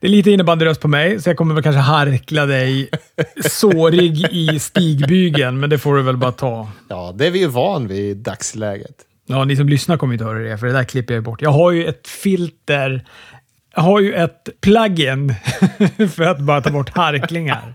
[0.00, 2.90] Det är lite innebandyröst på mig, så jag kommer väl kanske harkla dig
[3.50, 6.68] sårig i stigbygeln, men det får du väl bara ta.
[6.88, 8.96] Ja, det är vi ju van vid i dagsläget.
[9.26, 11.42] Ja, ni som lyssnar kommer inte höra det, för det där klipper jag bort.
[11.42, 13.04] Jag har ju ett filter,
[13.74, 15.34] jag har ju ett plugin
[16.14, 17.74] för att bara ta bort harklingar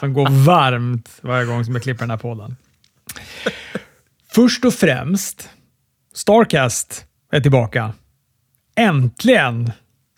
[0.00, 2.56] som går varmt varje gång som jag klipper den här podden.
[4.34, 5.48] Först och främst,
[6.14, 7.92] Starcast är tillbaka.
[8.76, 9.72] Äntligen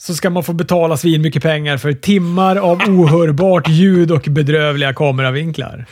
[0.06, 4.94] så ska man få betala svin mycket pengar för timmar av ohörbart ljud och bedrövliga
[4.94, 5.86] kameravinklar.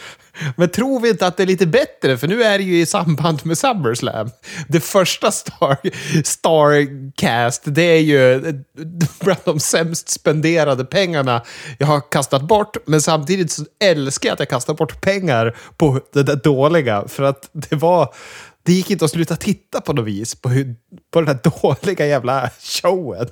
[0.56, 2.18] Men tror vi inte att det är lite bättre?
[2.18, 4.30] För nu är det ju i samband med SummerSlam.
[4.68, 5.76] Det första Star,
[6.24, 8.40] Starcast, det är ju
[9.20, 11.42] bland de sämst spenderade pengarna
[11.78, 12.76] jag har kastat bort.
[12.86, 17.04] Men samtidigt så älskar jag att jag kastar bort pengar på det där dåliga.
[17.08, 18.14] För att det var...
[18.64, 20.74] Det gick inte att sluta titta på något vis på, hur,
[21.12, 23.28] på den här dåliga jävla showen.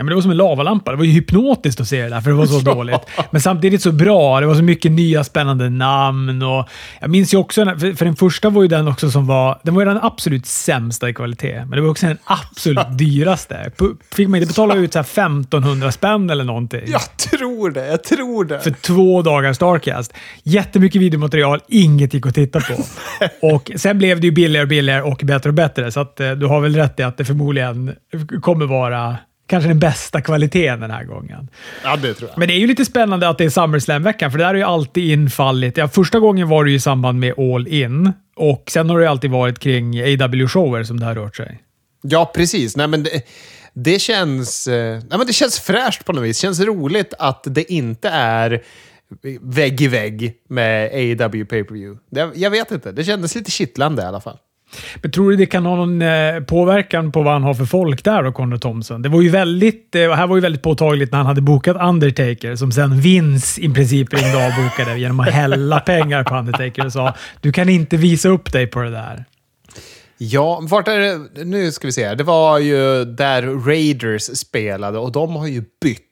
[0.00, 0.90] Ja, men det var som en lavalampa.
[0.90, 3.00] Det var ju hypnotiskt att se det där, för det var så dåligt.
[3.30, 4.40] Men samtidigt så bra.
[4.40, 6.42] Det var så mycket nya spännande namn.
[6.42, 6.68] Och
[7.00, 9.60] jag minns ju också, för, för den första var ju den också som var...
[9.62, 13.72] Den var ju den absolut sämsta i kvalitet, men det var också den absolut dyraste.
[14.12, 16.82] Fick man inte betala ut så här 1500 spänn eller någonting?
[16.86, 17.86] Jag tror det.
[17.86, 18.60] Jag tror det.
[18.60, 20.14] För två dagar Starcast.
[20.42, 22.74] Jättemycket videomaterial, inget gick att titta på.
[23.54, 26.30] och Sen blev det ju billigare och billigare och bättre och bättre, så att, eh,
[26.30, 27.94] du har väl rätt i att det förmodligen
[28.42, 29.16] kommer vara
[29.50, 31.48] kanske den bästa kvaliteten den här gången.
[31.84, 32.38] Ja, det tror jag.
[32.38, 34.62] Men det är ju lite spännande att det är SummerSlam-veckan, för det där har ju
[34.62, 35.76] alltid infallit.
[35.76, 39.10] Ja, första gången var det ju i samband med All In och sen har det
[39.10, 41.62] alltid varit kring AW-shower som det har rört sig.
[42.02, 42.76] Ja, precis.
[42.76, 43.22] Nej, men det,
[43.74, 46.40] det känns, eh, nej, men det känns fräscht på något vis.
[46.40, 48.62] Det känns roligt att det inte är
[49.40, 52.00] vägg i vägg med AW pay-per-view.
[52.34, 52.92] Jag vet inte.
[52.92, 54.38] Det kändes lite kittlande i alla fall.
[55.02, 58.04] Men tror du det kan ha någon eh, påverkan på vad han har för folk
[58.04, 59.02] där då, Conor Thompson?
[59.02, 62.56] Det var ju väldigt, eh, här var ju väldigt påtagligt när han hade bokat Undertaker,
[62.56, 66.92] som sen Vince i princip ringde och bokade genom att hälla pengar på Undertaker och
[66.92, 69.24] sa du kan inte visa upp dig på det där.
[70.18, 71.44] Ja, vart är det?
[71.44, 72.14] Nu ska vi se.
[72.14, 76.09] Det var ju där Raiders spelade och de har ju bytt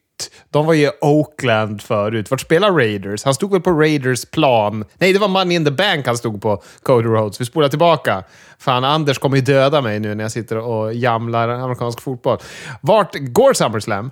[0.49, 2.31] de var ju Oakland förut.
[2.31, 3.23] Vart spelar Raiders?
[3.23, 4.85] Han stod väl på Raiders plan?
[4.97, 7.41] Nej, det var Money in the Bank han stod på, Cody Rhodes.
[7.41, 8.23] Vi spolar tillbaka.
[8.59, 12.37] Fan, Anders kommer ju döda mig nu när jag sitter och jamlar amerikansk fotboll.
[12.81, 14.11] Vart går SummerSlam?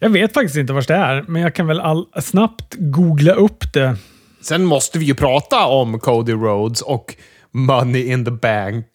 [0.00, 3.72] Jag vet faktiskt inte vart det är, men jag kan väl all, snabbt googla upp
[3.72, 3.96] det.
[4.40, 7.14] Sen måste vi ju prata om Cody Rhodes och
[7.50, 8.86] Money in the Bank.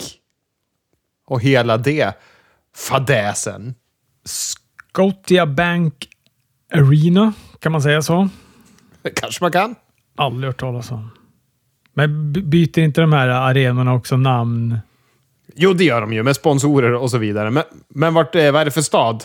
[1.27, 2.13] Och hela det
[2.75, 3.75] fadäsen.
[4.25, 6.07] Scotia Bank
[6.73, 8.29] Arena, kan man säga så?
[9.15, 9.75] kanske man kan.
[10.15, 11.09] Aldrig hört talas om.
[11.93, 14.77] Men byter inte de här arenorna också namn?
[15.55, 17.51] Jo, det gör de ju med sponsorer och så vidare.
[17.51, 19.23] Men, men vart, vad är det för stad?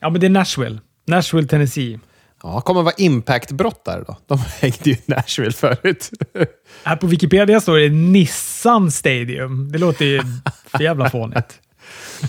[0.00, 0.78] Ja, men det är Nashville.
[1.06, 2.00] Nashville, Tennessee.
[2.42, 4.16] Ja, kommer vara Impact-brottare då?
[4.26, 6.10] De hängde ju i Nashville förut.
[6.84, 9.72] Här på Wikipedia står det Nissan Stadium.
[9.72, 10.22] Det låter ju
[10.66, 11.60] för jävla fånigt.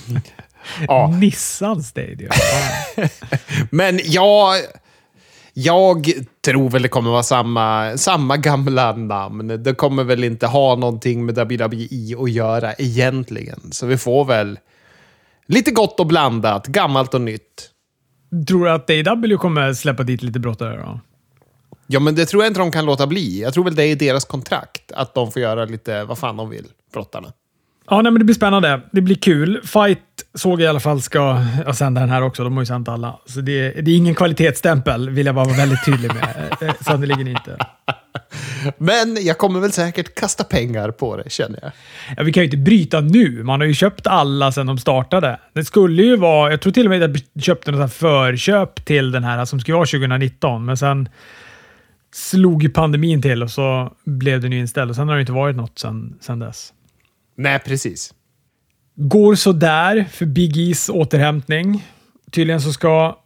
[0.87, 1.07] Ja.
[1.07, 2.31] Nissan Stadium.
[3.69, 4.55] Men ja,
[5.53, 6.11] jag
[6.45, 9.63] tror väl det kommer vara samma, samma gamla namn.
[9.63, 13.71] Det kommer väl inte ha någonting med WWE att göra egentligen.
[13.71, 14.59] Så vi får väl
[15.47, 17.69] lite gott och blandat, gammalt och nytt.
[18.47, 20.99] Tror du att AW kommer släppa dit lite brottare då?
[21.87, 23.41] Ja, men det tror jag inte de kan låta bli.
[23.41, 26.49] Jag tror väl det är deras kontrakt, att de får göra lite vad fan de
[26.49, 27.33] vill, brottarna.
[27.89, 28.81] Ja, nej, men det blir spännande.
[28.91, 29.61] Det blir kul.
[29.63, 29.99] Fight
[30.37, 32.43] såg i alla fall ska jag sända den här också.
[32.43, 33.19] De har ju sänt alla.
[33.25, 36.57] Så det, det är ingen kvalitetsstämpel, vill jag vara väldigt tydlig med.
[36.61, 37.57] Eh, sannerligen inte.
[38.77, 41.71] Men jag kommer väl säkert kasta pengar på det, känner jag.
[42.17, 43.43] Ja, vi kan ju inte bryta nu.
[43.43, 45.39] Man har ju köpt alla sedan de startade.
[45.53, 46.51] Det skulle ju vara...
[46.51, 49.75] Jag tror till och med att jag köpte något förköp till den här som skulle
[49.75, 51.09] vara 2019, men sen
[52.13, 54.89] slog ju pandemin till och så blev den ju inställd.
[54.89, 56.73] Och sen har det inte varit något sen, sen dess.
[57.37, 58.13] Nej, precis.
[58.99, 61.87] Går sådär för Big E's återhämtning.
[62.31, 63.17] Tydligen så ska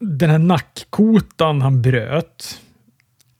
[0.00, 2.60] den här nackkotan han bröt,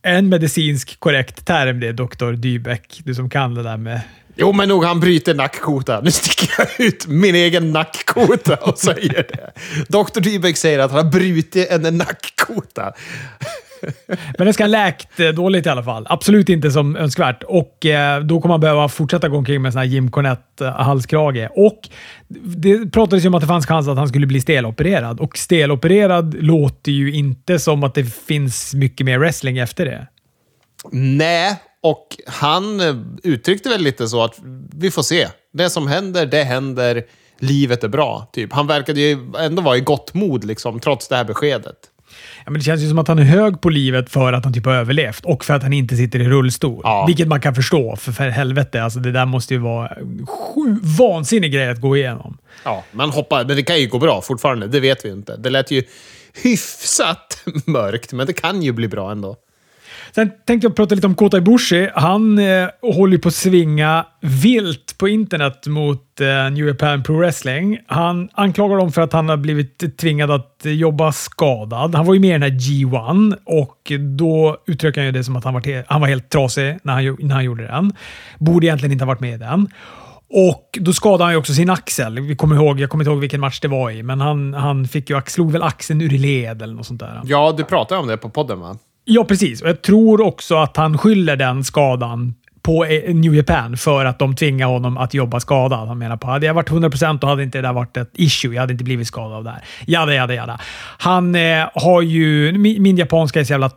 [0.03, 4.01] en medicinsk korrekt term det, doktor Dybeck, du som kan det där med...
[4.37, 6.01] Jo, men nog han bryter nackkota.
[6.01, 9.51] Nu sticker jag ut min egen nackkota och säger det.
[9.89, 12.93] Doktor Dybeck säger att han har brutit en nackkota.
[14.07, 16.07] Men den ska ha läkt eh, dåligt i alla fall.
[16.09, 17.43] Absolut inte som önskvärt.
[17.43, 21.49] Och eh, Då kommer man behöva fortsätta gå omkring med en sån här Jim Cornette-halskrage.
[21.57, 21.89] Och
[22.57, 25.21] Det pratades ju om att det fanns chans att han skulle bli stelopererad.
[25.21, 30.07] Och stelopererad låter ju inte som att det finns mycket mer wrestling efter det.
[30.93, 34.35] Nej, och han eh, uttryckte väl lite så att
[34.77, 35.29] vi får se.
[35.53, 37.03] Det som händer, det händer.
[37.41, 38.29] livet är bra.
[38.33, 38.53] Typ.
[38.53, 41.77] Han verkade ju ändå vara i gott mod, liksom, trots det här beskedet.
[42.45, 44.53] Ja, men det känns ju som att han är hög på livet för att han
[44.53, 46.81] typ har överlevt och för att han inte sitter i rullstol.
[46.85, 47.05] Ja.
[47.07, 48.83] Vilket man kan förstå, för, för helvete.
[48.83, 49.89] Alltså, det där måste ju vara
[50.27, 52.39] sju vansinnig grej att gå igenom.
[52.65, 54.67] Ja, man hoppar, men det kan ju gå bra fortfarande.
[54.67, 55.37] Det vet vi inte.
[55.37, 55.83] Det lät ju
[56.43, 59.37] hyfsat mörkt, men det kan ju bli bra ändå.
[60.19, 61.89] Sen tänkte jag prata lite om Kota Ibushi.
[61.95, 67.19] Han eh, håller ju på att svinga vilt på internet mot eh, New Japan Pro
[67.19, 67.79] Wrestling.
[67.87, 71.95] Han anklagar dem för att han har blivit tvingad att jobba skadad.
[71.95, 75.37] Han var ju med i den här G1 och då uttrycker han ju det som
[75.37, 77.93] att han var, han var helt trasig när han, när han gjorde den.
[78.39, 79.69] Borde egentligen inte ha varit med i den.
[80.31, 82.21] Och då skadade han ju också sin axel.
[82.21, 84.89] Vi kommer ihåg, jag kommer inte ihåg vilken match det var i, men han, han
[84.89, 87.21] fick ju, slog väl axeln ur led eller något sånt där.
[87.25, 88.77] Ja, du pratade om det på podden, va?
[89.11, 89.63] Ja, precis.
[89.63, 94.19] Och jag tror också att han skyller den skadan på eh, New Japan för att
[94.19, 95.89] de tvingar honom att jobba skadad.
[95.89, 98.55] Han menar på hade jag varit 100% då hade inte det där varit ett issue.
[98.55, 99.63] Jag hade inte blivit skadad av det här.
[99.87, 100.61] Jada, jada, jada.
[100.99, 102.53] Han eh, har ju...
[102.53, 103.71] Min, min japanska är så jävla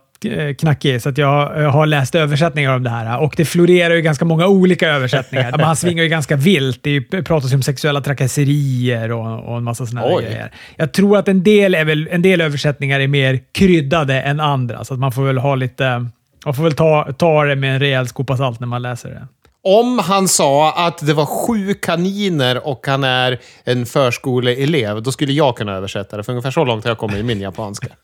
[0.59, 4.01] knackig så att jag eh, har läst översättningar om det här och det florerar ju
[4.01, 5.51] ganska många olika översättningar.
[5.59, 6.79] Han svingar ju ganska vilt.
[6.83, 10.51] Det ju- pratas ju om sexuella trakasserier och, och en massa sådana grejer.
[10.75, 14.83] Jag tror att en del, är väl, en del översättningar är mer kryddade än andra,
[14.83, 16.07] så att man får väl ha lite...
[16.45, 19.27] Man får väl ta, ta det med en rejäl skopa salt när man läser det.
[19.63, 25.33] Om han sa att det var sju kaniner och han är en förskoleelev, då skulle
[25.33, 26.23] jag kunna översätta det.
[26.23, 27.87] För ungefär så långt har jag kommit i min japanska.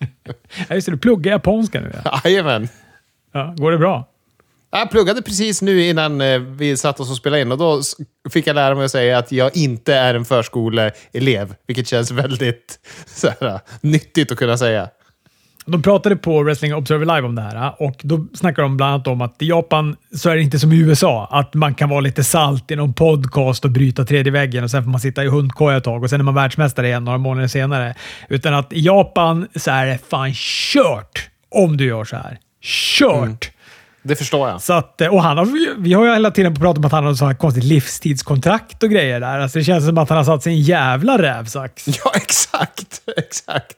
[0.69, 1.92] Ja, just det, du pluggar japanska nu.
[2.06, 2.21] Ja.
[2.30, 2.69] Jajamän.
[3.33, 4.07] Ja, går det bra?
[4.71, 7.81] Jag pluggade precis nu innan eh, vi satt oss och spelade in och då
[8.30, 11.56] fick jag lära mig att säga att jag inte är en förskoleelev.
[11.68, 14.89] Vilket känns väldigt så här, nyttigt att kunna säga.
[15.69, 19.08] De pratade på Wrestling Observer Live om det här och då snackar de bland annat
[19.08, 22.00] om att i Japan så är det inte som i USA, att man kan vara
[22.00, 25.28] lite salt i någon podcast och bryta tredje väggen och sen får man sitta i
[25.28, 27.96] hundkoja ett tag och sen är man världsmästare igen några månader senare.
[28.30, 32.38] Utan att i Japan så är det fan kört om du gör så här.
[32.62, 33.52] Kört!
[34.04, 34.62] Det förstår jag.
[34.62, 37.14] Så att, och han har, vi har ju hela tiden pratat om att han har
[37.14, 39.40] så här konstigt livstidskontrakt och grejer där.
[39.40, 41.88] Alltså det känns som att han har satt sig i en jävla rävsax.
[42.04, 43.02] Ja, exakt.
[43.18, 43.78] Exakt.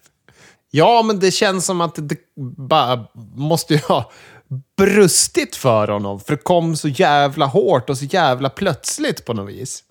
[0.71, 2.15] Ja, men det känns som att det
[2.57, 3.05] bara
[3.35, 4.11] måste ju ha
[4.77, 6.19] brustit för honom.
[6.19, 9.83] För det kom så jävla hårt och så jävla plötsligt på något vis.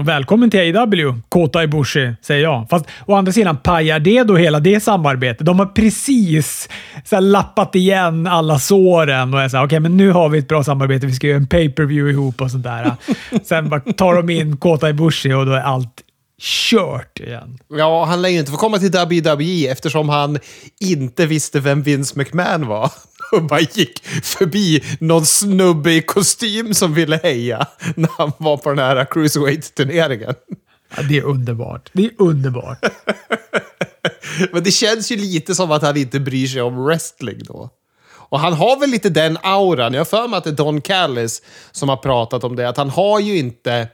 [0.00, 2.68] Välkommen till AW, Kota Ibushi, säger jag.
[2.70, 5.46] Fast å andra sidan pajar det då hela det samarbetet.
[5.46, 6.68] De har precis
[7.04, 10.64] så lappat igen alla såren och är såhär, okej, men nu har vi ett bra
[10.64, 11.06] samarbete.
[11.06, 12.92] Vi ska göra en pay-per-view ihop och sånt där.
[13.44, 16.02] Sen bara tar de in Kota Ibushi och då är allt
[16.40, 17.58] kört igen.
[17.68, 20.38] Ja, han lär ju inte få komma till WWE eftersom han
[20.80, 22.92] inte visste vem Vince McMahon var.
[23.32, 28.68] Och bara gick förbi någon snubbe i kostym som ville heja när han var på
[28.68, 30.34] den här Cruiserweight-turneringen.
[30.96, 31.90] Ja, det är underbart.
[31.92, 32.84] Det är underbart.
[34.52, 37.70] Men det känns ju lite som att han inte bryr sig om wrestling då.
[38.12, 39.92] Och han har väl lite den auran.
[39.92, 41.42] Jag har för mig att det är Don Callis
[41.72, 42.68] som har pratat om det.
[42.68, 43.88] Att han har ju inte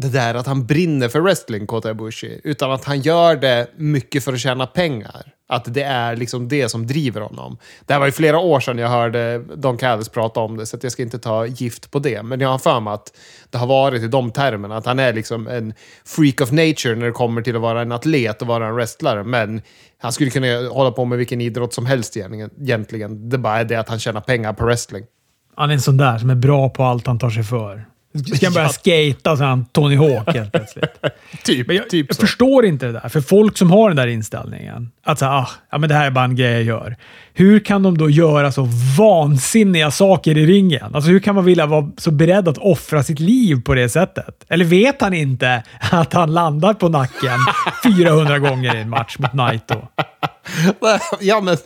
[0.00, 2.40] det där att han brinner för wrestling, Kota Ibushi.
[2.44, 5.32] Utan att han gör det mycket för att tjäna pengar.
[5.48, 7.58] Att det är liksom det som driver honom.
[7.86, 10.76] Det här var ju flera år sedan jag hörde Don Callis prata om det, så
[10.76, 12.22] att jag ska inte ta gift på det.
[12.22, 13.12] Men jag har för mig att
[13.50, 14.76] det har varit i de termerna.
[14.76, 15.74] Att han är liksom en
[16.04, 19.24] freak of nature när det kommer till att vara en atlet och vara en wrestlare.
[19.24, 19.62] Men
[19.98, 23.28] han skulle kunna hålla på med vilken idrott som helst egentligen- egentligen.
[23.28, 25.04] Det bara är det att han tjänar pengar på wrestling.
[25.54, 27.84] Han är en sån där som är bra på allt han tar sig för.
[28.36, 28.72] Ska han börja Ja.
[29.12, 30.90] skata så han Tony Hawk helt plötsligt.
[31.44, 33.08] Typ, Men jag, typ jag förstår inte det där.
[33.08, 36.06] För folk som har den där inställningen, att så, här, ah, ja, men det här
[36.06, 36.96] är bara en grej jag gör.
[37.34, 40.94] Hur kan de då göra så vansinniga saker i ringen?
[40.94, 44.44] Alltså hur kan man vilja vara så beredd att offra sitt liv på det sättet?
[44.48, 47.38] Eller vet han inte att han landar på nacken
[47.98, 49.88] 400 gånger i en match mot Naito?
[51.20, 51.56] Ja, men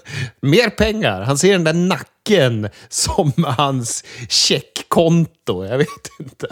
[0.41, 1.21] mer pengar.
[1.23, 5.65] Han ser den där nacken som hans checkkonto.
[5.65, 6.47] Jag vet inte.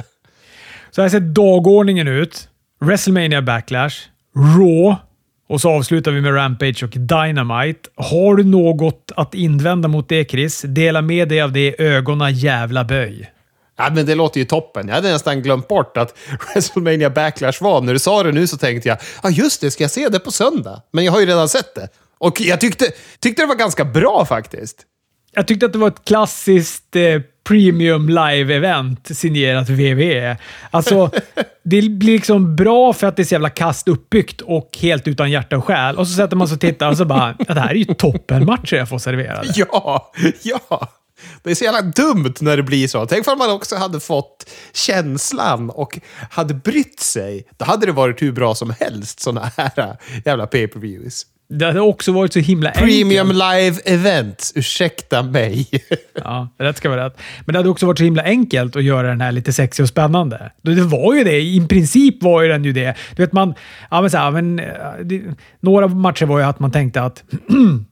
[0.91, 2.49] Så här ser dagordningen ut.
[2.81, 3.95] WrestleMania Backlash,
[4.37, 4.97] Raw
[5.49, 7.91] och så avslutar vi med Rampage och Dynamite.
[7.95, 10.63] Har du något att invända mot det Chris?
[10.63, 13.31] Dela med dig av det i ögonen jävla böj.
[13.77, 14.89] Ja, men det låter ju toppen.
[14.89, 16.19] Jag hade nästan glömt bort att
[16.55, 17.81] WrestleMania Backlash var.
[17.81, 20.19] När du sa det nu så tänkte jag, ja just det, ska jag se det
[20.19, 20.83] på söndag?
[20.91, 21.89] Men jag har ju redan sett det.
[22.21, 22.85] Och jag tyckte,
[23.21, 24.87] tyckte det var ganska bra faktiskt.
[25.33, 30.37] Jag tyckte att det var ett klassiskt eh, premium live-event signerat WWE.
[30.71, 31.11] Alltså,
[31.65, 35.31] det blir liksom bra för att det är så jävla kast uppbyggt och helt utan
[35.31, 35.99] hjärta och själ.
[35.99, 37.85] Och så sätter man sig och tittar och så bara, ja, det här är ju
[37.85, 39.53] toppenmatcher jag får serverade.
[39.57, 40.13] Ja,
[40.43, 40.89] ja.
[41.43, 43.07] Det är så jävla dumt när det blir så.
[43.07, 45.99] Tänk om man också hade fått känslan och
[46.31, 47.47] hade brytt sig.
[47.57, 51.27] Då hade det varit hur bra som helst, såna här jävla pay-per-views.
[51.53, 53.55] Det hade också varit så himla Premium enkelt.
[53.55, 55.67] live events, ursäkta mig.
[56.25, 57.19] Ja, rätt ska vara rätt.
[57.45, 59.89] Men det hade också varit så himla enkelt att göra den här lite sexig och
[59.89, 60.53] spännande.
[60.63, 61.41] Det det var ju det.
[61.41, 62.95] I princip var ju den ju det.
[63.17, 63.55] Du vet, man...
[63.91, 64.67] Ja, men så här, men, eh,
[65.05, 65.23] det,
[65.61, 67.25] några matcher var ju att man tänkte att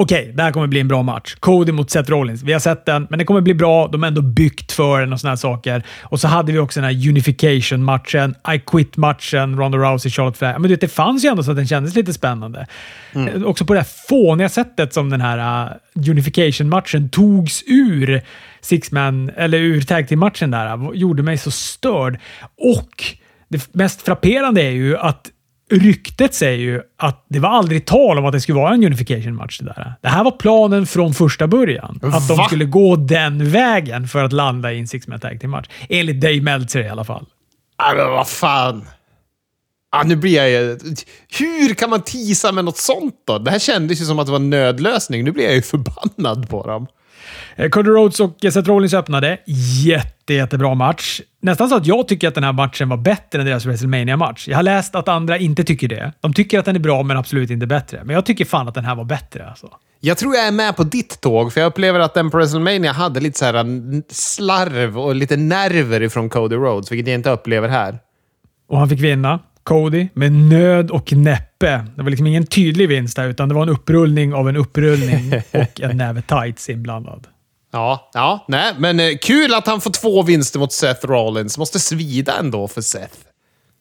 [0.00, 1.34] Okej, det här kommer bli en bra match.
[1.40, 2.42] Cody mot Seth Rollins.
[2.42, 3.88] Vi har sett den, men det kommer bli bra.
[3.88, 5.82] De har ändå byggt för den och såna här saker.
[6.02, 10.52] Och så hade vi också den här Unification-matchen, I Quit-matchen, Ronda Rousey, Charlotte Flair.
[10.52, 12.66] Men du vet, det fanns ju ändå så att den kändes lite spännande.
[13.12, 18.22] Eh, Också på det här fåniga sättet som den här uh, Unification-matchen togs ur
[18.60, 22.18] Six-Man, eller ur Tag Team-matchen där, uh, gjorde mig så störd.
[22.58, 23.04] Och
[23.48, 25.30] det mest frapperande är ju att
[25.70, 29.58] Ryktet säger ju att det var aldrig tal om att det skulle vara en unification-match.
[29.58, 29.94] Det, där.
[30.02, 32.00] det här var planen från första början.
[32.02, 32.44] Att de Va?
[32.44, 35.68] skulle gå den vägen för att landa i en six-man tag team-match.
[35.88, 37.26] Enligt Dave Meltzer i alla fall.
[37.96, 38.84] Men vad fan.
[39.92, 40.78] Ja, nu blir jag ju...
[41.38, 43.38] Hur kan man tisa med något sånt då?
[43.38, 45.24] Det här kändes ju som att det var en nödlösning.
[45.24, 46.86] Nu blir jag ju förbannad på dem.
[47.58, 49.38] Eh, Cody Rhodes och Seth Rollins öppnade.
[49.84, 51.20] Jätte, jättebra match.
[51.42, 54.48] Nästan så att jag tycker att den här matchen var bättre än deras wrestlemania match
[54.48, 56.12] Jag har läst att andra inte tycker det.
[56.20, 58.00] De tycker att den är bra, men absolut inte bättre.
[58.04, 59.48] Men jag tycker fan att den här var bättre.
[59.48, 59.68] Alltså.
[60.00, 62.92] Jag tror jag är med på ditt tåg, för jag upplever att den på WrestleMania
[62.92, 67.30] hade lite så här n- slarv och lite nerver ifrån Cody Rhodes, vilket jag inte
[67.30, 67.98] upplever här.
[68.68, 69.38] Och han fick vinna.
[69.62, 71.86] Cody med nöd och näppe.
[71.96, 75.32] Det var liksom ingen tydlig vinst där, utan det var en upprullning av en upprullning
[75.52, 77.26] och en näve tights inblandad.
[77.70, 81.58] Ja, ja, nej, men eh, kul att han får två vinster mot Seth Rollins.
[81.58, 83.16] Måste svida ändå för Seth.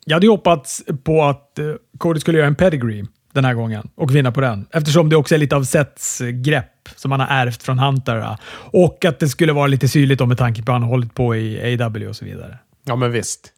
[0.06, 1.66] Jag hade hoppats på att eh,
[1.98, 4.68] Cody skulle göra en pedigree den här gången och vinna på den.
[4.72, 8.38] Eftersom det också är lite av Seths eh, grepp som han har ärvt från Hunter.
[8.74, 11.16] Och att det skulle vara lite syrligt om med tanke på att han har hållit
[11.16, 12.58] på i AW och så vidare.
[12.86, 13.54] Ja, men visst.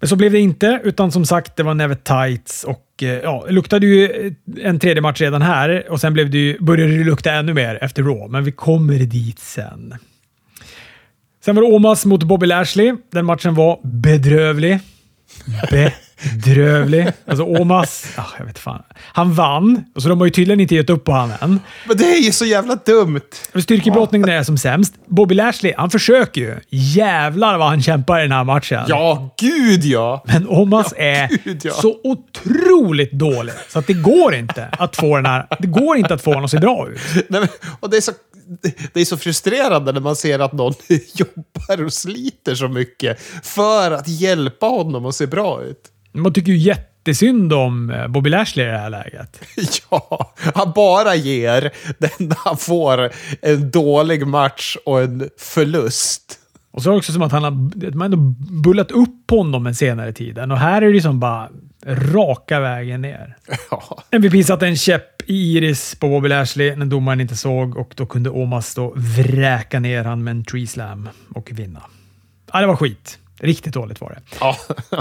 [0.00, 3.44] Men så blev det inte, utan som sagt, det var Neve Tights och eh, ja,
[3.46, 7.04] det luktade ju en tredje match redan här och sen blev det ju, började det
[7.04, 9.94] lukta ännu mer efter Raw, men vi kommer dit sen.
[11.44, 12.94] Sen var det Omas mot Bobby Lashley.
[13.12, 14.78] Den matchen var bedrövlig.
[16.22, 17.12] Bedrövlig.
[17.26, 18.82] Alltså Omas, ah, jag vet fan.
[18.98, 21.60] Han vann, och så de har ju tydligen inte gett upp på han än.
[21.86, 23.20] Men det är ju så jävla dumt.
[23.62, 24.94] Styrkebrottningen är som sämst.
[25.06, 26.56] Bobby Lashley, han försöker ju.
[26.68, 28.84] Jävlar vad han kämpar i den här matchen.
[28.88, 30.24] Ja, gud ja.
[30.26, 31.72] Men Omas är gud, ja.
[31.72, 35.46] så otroligt dålig så att det går inte att få den här...
[35.58, 37.00] Det går inte att få honom att se bra ut.
[37.28, 37.48] Nej, men,
[37.80, 38.12] och det, är så,
[38.92, 40.74] det är så frustrerande när man ser att någon
[41.14, 45.92] jobbar och sliter så mycket för att hjälpa honom att se bra ut.
[46.18, 49.40] Man tycker ju jättesynd om eh, Bobby Lashley i det här läget.
[49.90, 53.10] Ja, han bara ger den han får
[53.42, 56.38] en dålig match och en förlust.
[56.70, 58.16] Och så är det också som att han har, man ändå
[58.62, 61.48] bullat upp honom en senare tiden och här är det som bara
[61.86, 63.36] raka vägen ner.
[63.70, 67.92] Ja, MVP satte en käpp i iris på Bobby Lashley när domaren inte såg och
[67.96, 71.82] då kunde Omas då vräka ner han med en tree slam och vinna.
[72.52, 73.18] Ja, det var skit.
[73.40, 74.36] Riktigt dåligt var det.
[74.40, 74.56] ja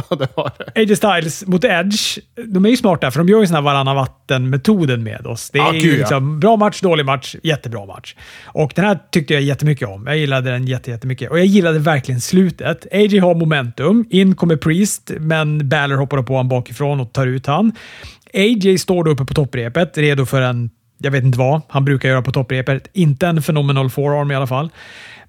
[0.17, 0.82] det var det.
[0.82, 3.96] AJ Styles mot Edge, de är ju smarta för de gör ju sån här varannan
[3.96, 5.50] vatten-metoden med oss.
[5.50, 5.98] Det är Ja, ju gud, ja.
[6.00, 8.15] liksom bra match, dålig match, jättebra match.
[8.46, 10.08] Och den här tyckte jag jättemycket om.
[10.08, 11.32] Jag gillade den jätte- jättemycket.
[11.32, 12.88] Och jag gillade verkligen slutet.
[12.91, 17.46] AJ har momentum, in kommer Priest, men Balor hoppar på honom bakifrån och tar ut
[17.48, 17.72] han.
[18.34, 22.10] AJ står då uppe på topprepet, redo för en, jag vet inte vad, han brukar
[22.10, 22.88] göra på topprepet.
[22.94, 24.70] Inte en phenomenal forearm i alla fall.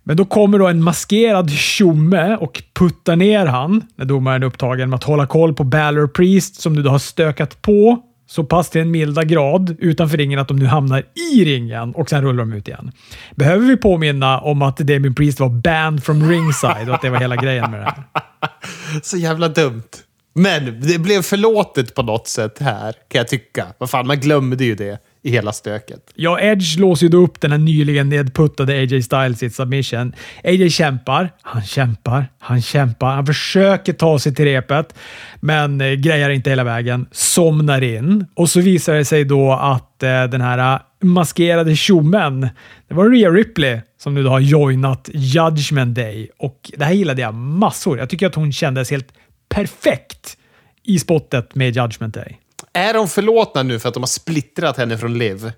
[0.09, 4.91] Men då kommer då en maskerad tjomme och puttar ner han när domaren är upptagen
[4.91, 8.71] med att hålla koll på Balor Priest som nu då har stökat på så pass
[8.71, 12.38] till en milda grad utanför ringen att de nu hamnar i ringen och sen rullar
[12.38, 12.93] de ut igen.
[13.35, 17.19] Behöver vi påminna om att Damien Priest var banned from ringside och att det var
[17.19, 18.05] hela grejen med det här?
[19.03, 19.88] Så jävla dumt.
[20.35, 23.67] Men det blev förlåtet på något sätt här, kan jag tycka.
[23.79, 26.13] Vad fan, man glömde ju det i hela stöket.
[26.15, 30.13] Ja, Edge låser ju då upp den här nyligen nedputtade AJ Styles i ett submission.
[30.45, 33.15] AJ kämpar, han kämpar, han kämpar.
[33.15, 34.95] Han försöker ta sig till repet,
[35.41, 37.07] men eh, grejar inte hela vägen.
[37.11, 42.41] Somnar in och så visar det sig då att eh, den här eh, maskerade tjommen,
[42.89, 47.23] det var Rhea Ripley som nu då har joinat Judgment Day och det här gillade
[47.23, 47.99] jag massor.
[47.99, 49.13] Jag tycker att hon kändes helt
[49.49, 50.37] perfekt
[50.85, 52.39] i spottet med Judgment Day.
[52.73, 55.53] Är de förlåtna nu för att de har splittrat henne från Liv?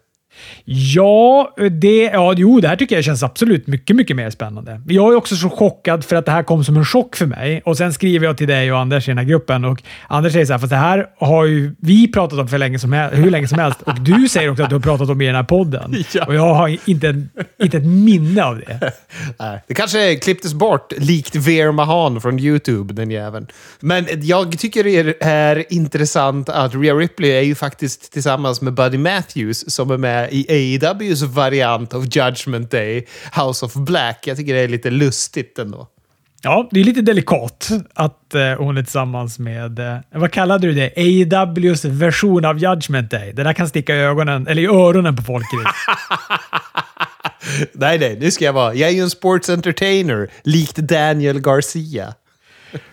[0.64, 4.80] Ja, det, ja, jo, det här tycker jag känns absolut mycket, mycket mer spännande.
[4.86, 7.62] Jag är också så chockad för att det här kom som en chock för mig.
[7.64, 10.46] Och Sen skriver jag till dig och Anders i den här gruppen och Anders säger
[10.46, 13.48] så här, fast det här har ju vi pratat om för länge som, hur länge
[13.48, 15.94] som helst och du säger också att du har pratat om i den här podden.
[16.12, 16.24] Ja.
[16.26, 17.26] Och jag har inte,
[17.62, 18.92] inte ett minne av det.
[19.38, 23.46] Nej, det kanske klipptes bort, likt Veer Mahan från YouTube, den jäveln.
[23.80, 28.98] Men jag tycker det är intressant att Rhea Ripley är ju faktiskt tillsammans med Buddy
[28.98, 34.26] Matthews som är med i AEWs variant av Judgment Day, House of Black.
[34.26, 35.88] Jag tycker det är lite lustigt ändå.
[36.42, 40.74] Ja, det är lite delikat att eh, hon är tillsammans med, eh, vad kallade du
[40.74, 40.92] det?
[40.96, 43.32] AEWs version av Judgment Day.
[43.32, 45.46] Det där kan sticka i ögonen, eller i öronen på folk.
[47.72, 48.74] nej, nej, nu ska jag vara.
[48.74, 52.14] Jag är ju en sports entertainer, likt Daniel Garcia.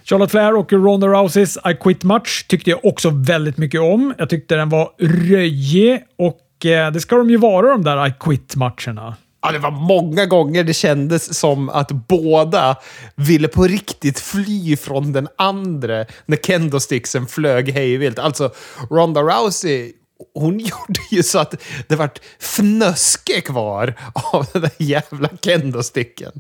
[0.04, 4.14] Charlotte Flair och Ronda Rouseys I Quit Match tyckte jag också väldigt mycket om.
[4.18, 4.90] Jag tyckte den var
[5.30, 9.16] röjig och det ska de ju vara de där I Quit-matcherna.
[9.42, 12.76] Ja, det var många gånger det kändes som att båda
[13.16, 18.20] ville på riktigt fly från den andra när Kendo-sticksen flög hejvilt.
[18.20, 18.52] Alltså,
[18.90, 19.94] Ronda Rousey
[20.34, 21.56] hon gjorde ju så att
[21.88, 23.94] det vart fnöske kvar
[24.34, 26.32] av den där jävla kendo-sticken.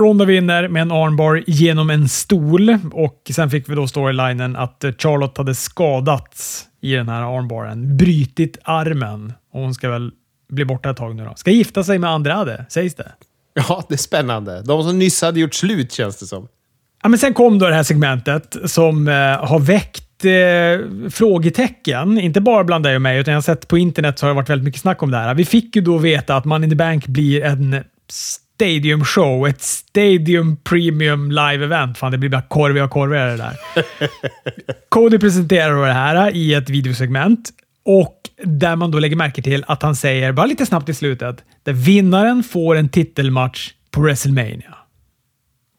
[0.00, 4.84] Ronda vinner med en armbar genom en stol och sen fick vi då storylinen att
[4.98, 7.96] Charlotte hade skadats i den här armbaren.
[7.96, 10.10] Brytit armen och hon ska väl
[10.48, 11.34] bli borta ett tag nu då.
[11.36, 13.12] Ska gifta sig med Andrade, sägs det.
[13.54, 14.62] Ja, det är spännande.
[14.62, 16.48] De som nyss hade gjort slut känns det som.
[17.02, 22.18] Ja, men sen kom då det här segmentet som eh, har väckt eh, frågetecken.
[22.18, 24.36] Inte bara bland dig och mig, utan jag har sett på internet så har det
[24.36, 25.34] varit väldigt mycket snack om det här.
[25.34, 27.84] Vi fick ju då veta att Money in the Bank blir en
[28.58, 31.94] Stadium Show, ett Stadium Premium Live-event.
[31.94, 33.56] Fan, det blir bara korviga och korvigare det där.
[34.88, 37.50] Cody presenterar det här i ett videosegment
[37.84, 41.44] och där man då lägger märke till att han säger, bara lite snabbt i slutet,
[41.62, 44.74] där vinnaren får en titelmatch på WrestleMania.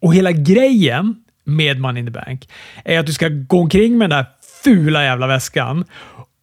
[0.01, 2.49] Och hela grejen med Money in the Bank
[2.85, 4.25] är att du ska gå omkring med den där
[4.63, 5.85] fula jävla väskan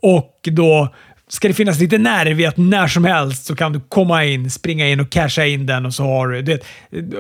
[0.03, 0.95] och då
[1.29, 4.51] ska det finnas lite nerv i att när som helst så kan du komma in,
[4.51, 6.43] springa in och casha in den och så har du...
[6.43, 6.61] du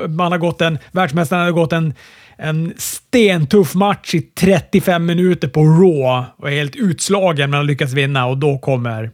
[0.08, 0.78] man har gått en...
[0.92, 1.94] Världsmästaren har gått en,
[2.36, 7.92] en stentuff match i 35 minuter på Raw och är helt utslagen men har lyckats
[7.92, 9.10] vinna och då kommer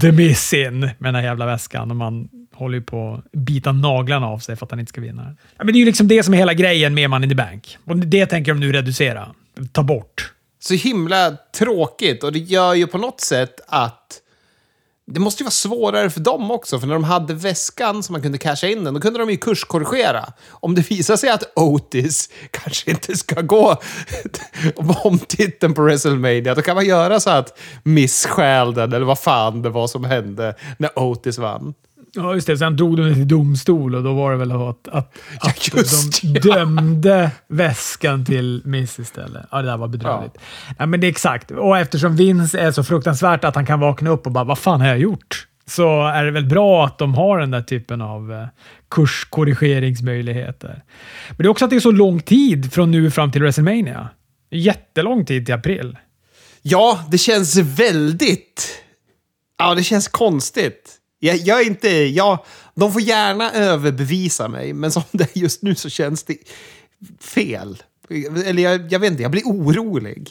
[0.00, 3.72] The Miss in med den här jävla väskan och man håller ju på att bita
[3.72, 5.36] naglarna av sig för att han inte ska vinna.
[5.56, 7.34] Ja, men det är ju liksom det som är hela grejen med Money in the
[7.34, 7.78] Bank.
[7.84, 9.28] Och det tänker de nu reducera.
[9.72, 10.32] Ta bort.
[10.60, 14.20] Så himla tråkigt och det gör ju på något sätt att
[15.10, 18.22] det måste ju vara svårare för dem också, för när de hade väskan som man
[18.22, 20.32] kunde casha in den, då kunde de ju kurskorrigera.
[20.50, 23.76] Om det visar sig att Otis kanske inte ska gå
[24.76, 28.28] om titeln på WrestleMania, då kan man göra så att Miss
[28.74, 31.74] den, eller vad fan det var som hände när Otis vann.
[32.12, 32.58] Ja, just det.
[32.58, 35.82] Sen drog de det till domstol och då var det väl att, att, att ja,
[36.22, 36.40] de ja.
[36.40, 39.46] dömde väskan till Miss istället.
[39.50, 40.34] Ja, det där var bedrövligt.
[40.34, 40.74] Ja.
[40.78, 40.86] ja.
[40.86, 41.50] men det är exakt.
[41.50, 44.80] Och eftersom Vince är så fruktansvärt att han kan vakna upp och bara “Vad fan
[44.80, 48.32] har jag gjort?” så är det väl bra att de har den där typen av
[48.32, 48.46] eh,
[48.90, 50.82] kurskorrigeringsmöjligheter.
[51.28, 54.08] Men det är också att det är så lång tid från nu fram till WrestleMania.
[54.50, 55.98] Jättelång tid till april.
[56.62, 58.82] Ja, det känns väldigt...
[59.58, 60.99] Ja, det känns konstigt.
[61.20, 61.88] Jag, jag är inte...
[61.88, 62.38] Jag,
[62.74, 66.36] de får gärna överbevisa mig, men som det är just nu så känns det
[67.20, 67.82] fel.
[68.46, 70.30] Eller jag, jag vet inte, jag blir orolig.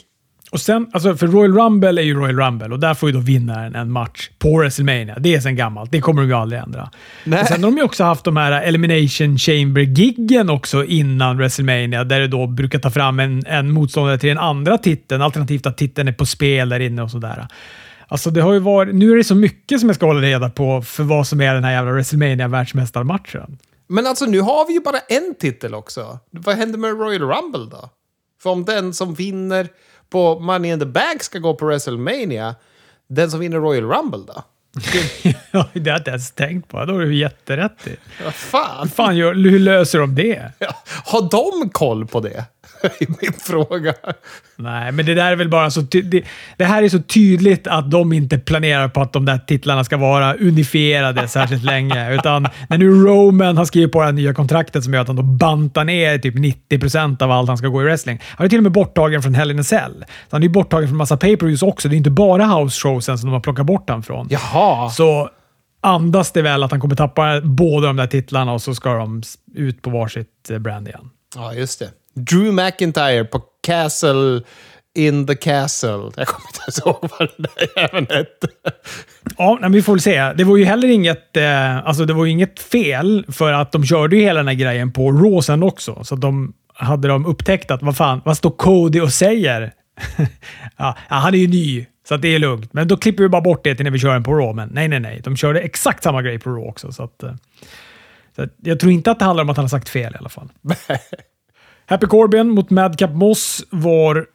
[0.50, 3.20] Och sen, alltså för Royal Rumble är ju Royal Rumble och där får ju då
[3.20, 5.18] vinnaren en match på WrestleMania.
[5.18, 5.92] Det är sen gammalt.
[5.92, 6.90] Det kommer de ju aldrig ändra.
[7.24, 7.46] Nej.
[7.46, 12.28] sen har de ju också haft de här Elimination Chamber-giggen också innan WrestleMania, där det
[12.28, 16.12] då brukar ta fram en, en motståndare till den andra titeln, alternativt att titeln är
[16.12, 17.46] på spel där inne och sådär.
[18.10, 20.50] Alltså det har ju varit, nu är det så mycket som jag ska hålla reda
[20.50, 23.58] på för vad som är den här jävla WrestleMania världsmästarmatchen.
[23.86, 26.18] Men alltså nu har vi ju bara en titel också.
[26.30, 27.90] Vad händer med Royal Rumble då?
[28.42, 29.68] För om den som vinner
[30.10, 32.54] på Money in the Bank ska gå på WrestleMania,
[33.08, 34.42] den som vinner Royal Rumble då?
[35.50, 36.84] ja, det har jag inte ens tänkt på.
[36.84, 37.96] Då har du jätterätt i.
[38.24, 38.88] Vad fan?
[38.88, 40.52] fan gör, hur löser de det?
[40.58, 42.44] Ja, har de koll på det?
[42.82, 43.94] är min fråga.
[44.56, 45.80] Nej, men det där är väl bara så...
[45.80, 46.24] Det,
[46.56, 49.96] det, här är så tydligt att de inte planerar på att de där titlarna ska
[49.96, 52.14] vara unifierade särskilt länge.
[52.14, 55.16] Utan när nu Roman har skrivit på det här nya kontraktet som gör att han
[55.16, 58.20] då bantar ner typ 90% av allt han ska gå i wrestling.
[58.24, 60.04] Han är till och med borttagen från Hell in a Cell.
[60.08, 61.88] Så han är borttagen från massa pay per också.
[61.88, 64.26] Det är inte bara house showsen som de har plockat bort honom från.
[64.30, 64.59] Jaha.
[64.90, 65.30] Så
[65.80, 69.22] andas det väl att han kommer tappa båda de där titlarna och så ska de
[69.54, 71.10] ut på varsitt eh, brand igen.
[71.36, 71.90] Ja, just det.
[72.14, 74.42] Drew McIntyre på Castle
[74.94, 76.10] in the castle.
[76.16, 78.48] Jag kommer inte ens ihåg vad den där även hette.
[79.38, 80.32] Ja, men vi får väl se.
[80.32, 84.16] Det var ju heller inget, eh, alltså det var inget fel, för att de körde
[84.16, 86.04] ju hela den här grejen på Raw sen också.
[86.04, 89.72] Så de hade de upptäckt att vad fan, vad står Cody och säger?
[90.76, 92.72] ja, han är ju ny, så det är lugnt.
[92.72, 94.52] Men då klipper vi bara bort det till när vi kör den på Raw.
[94.54, 95.20] Men nej, nej, nej.
[95.24, 96.92] De körde exakt samma grej på Raw också.
[96.92, 97.34] Så att, eh,
[98.36, 100.16] så att jag tror inte att det handlar om att han har sagt fel i
[100.18, 100.48] alla fall.
[101.86, 104.26] Happy Corbin mot Madcap Moss var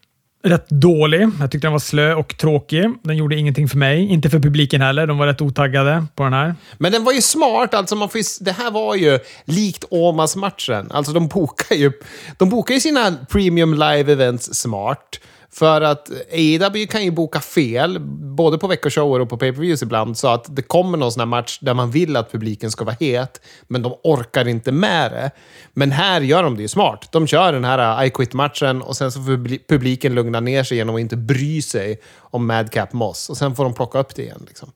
[0.43, 1.29] rätt dålig.
[1.39, 2.83] Jag tyckte den var slö och tråkig.
[3.03, 4.07] Den gjorde ingenting för mig.
[4.07, 5.07] Inte för publiken heller.
[5.07, 6.55] De var rätt otaggade på den här.
[6.77, 7.73] Men den var ju smart.
[7.73, 10.91] Alltså man får ju, det här var ju likt Åmas-matchen.
[10.91, 11.91] Alltså de bokar ju,
[12.37, 15.19] de bokar ju sina premium live events smart.
[15.57, 17.99] För att AW kan ju boka fel,
[18.35, 21.59] både på veckoshower och på pay-per-views ibland, så att det kommer någon sån här match
[21.61, 25.31] där man vill att publiken ska vara het, men de orkar inte med det.
[25.73, 27.07] Men här gör de det ju smart.
[27.11, 30.77] De kör den här uh, I Quit-matchen och sen så får publiken lugna ner sig
[30.77, 33.29] genom att inte bry sig om Madcap Moss.
[33.29, 34.45] Och sen får de plocka upp det igen.
[34.47, 34.71] Liksom.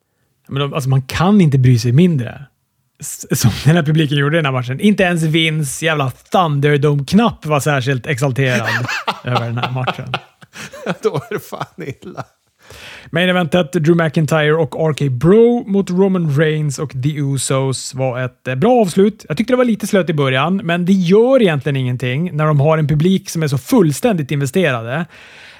[0.48, 2.42] Men de, alltså man kan inte bry sig mindre.
[3.32, 4.80] Som den här publiken gjorde i den här matchen.
[4.80, 8.68] Inte ens Vince jävla Thunderdome-knapp var särskilt exalterad
[9.24, 10.14] över den här matchen.
[11.02, 11.66] Då är det fan
[12.02, 12.24] illa.
[13.10, 18.48] Main eventet Drew McIntyre och RK Bro mot Roman Reigns och The Usos var ett
[18.48, 19.24] eh, bra avslut.
[19.28, 22.60] Jag tyckte det var lite slött i början, men det gör egentligen ingenting när de
[22.60, 25.06] har en publik som är så fullständigt investerade.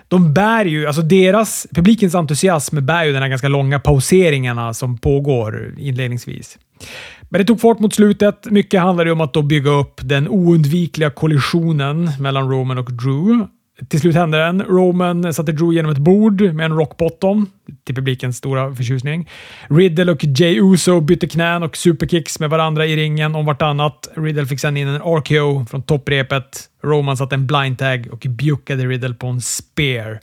[0.08, 4.98] De bär ju, alltså deras, publikens entusiasm bär ju den här ganska långa pauseringarna som
[4.98, 6.58] pågår inledningsvis.
[7.28, 8.50] Men det tog fart mot slutet.
[8.50, 13.46] Mycket handlade om att då bygga upp den oundvikliga kollisionen mellan Roman och Drew.
[13.88, 14.62] Till slut hände den.
[14.62, 17.50] Roman satte Drew genom ett bord med en rock bottom,
[17.84, 19.30] till publikens stora förtjusning.
[19.68, 24.08] Riddle och Jay Uso bytte knän och superkicks med varandra i ringen om vartannat.
[24.16, 26.68] Riddle fick sedan in en RKO från topprepet.
[26.82, 30.20] Roman satte en blind tag och bjuckade Riddle på en spear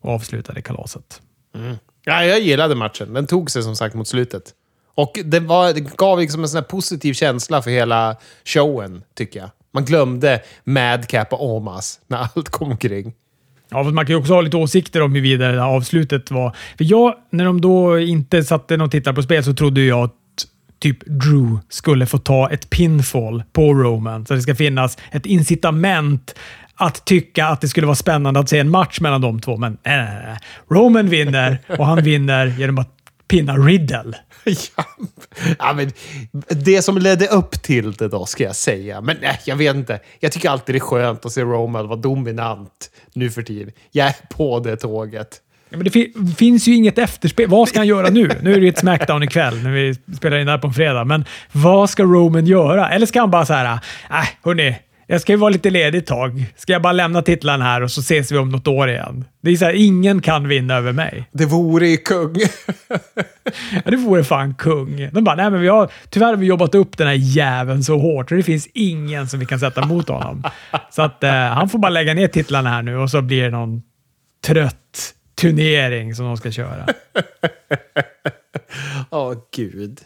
[0.00, 1.22] och avslutade kalaset.
[1.54, 1.76] Mm.
[2.04, 3.14] Ja, jag gillade matchen.
[3.14, 4.42] Den tog sig som sagt mot slutet.
[4.94, 9.50] Och det, var, det gav liksom en sån positiv känsla för hela showen, tycker jag.
[9.78, 13.12] Man glömde Madcap och Omas när allt kom omkring.
[13.70, 16.56] Ja, man kan ju också ha lite åsikter om huruvida det här avslutet var...
[16.78, 20.14] För jag, när de då inte satte någon tittare på spel så trodde jag att
[20.78, 24.26] typ Drew skulle få ta ett pinfall på Roman.
[24.26, 26.34] Så det ska finnas ett incitament
[26.74, 29.56] att tycka att det skulle vara spännande att se en match mellan de två.
[29.56, 30.38] Men nej, nej, nej.
[30.70, 32.97] Roman vinner och han vinner genom att
[33.28, 34.12] pinna Riddle.
[34.76, 34.84] ja,
[35.58, 35.92] ja, men
[36.48, 39.00] det som ledde upp till det då, ska jag säga.
[39.00, 40.00] Men nej, jag vet inte.
[40.20, 43.72] Jag tycker alltid det är skönt att se Roman vara dominant nu för tiden.
[43.90, 45.40] Jag är på det tåget.
[45.70, 47.48] Ja, men det fi finns ju inget efterspel.
[47.48, 48.30] Vad ska han göra nu?
[48.42, 51.04] Nu är det ett Smackdown ikväll när vi spelar in det här på en fredag.
[51.04, 52.90] Men vad ska Roman göra?
[52.90, 53.78] Eller ska han bara så här,
[54.10, 54.76] äh, hörni,
[55.10, 56.44] jag ska ju vara lite ledig ett tag.
[56.56, 59.24] Ska jag bara lämna titlarna här och så ses vi om något år igen?
[59.40, 61.28] Det är så här, ingen kan vinna över mig.
[61.32, 62.34] Det vore ju kung.
[63.84, 65.10] ja, det vore fan kung.
[65.12, 67.98] De bara, nej men vi har, tyvärr har vi jobbat upp den här jäveln så
[67.98, 70.44] hårt och det finns ingen som vi kan sätta mot honom.
[70.90, 73.50] Så att eh, han får bara lägga ner titlarna här nu och så blir det
[73.50, 73.82] någon
[74.46, 76.86] trött turnering som de ska köra.
[79.10, 80.00] Åh, oh, gud.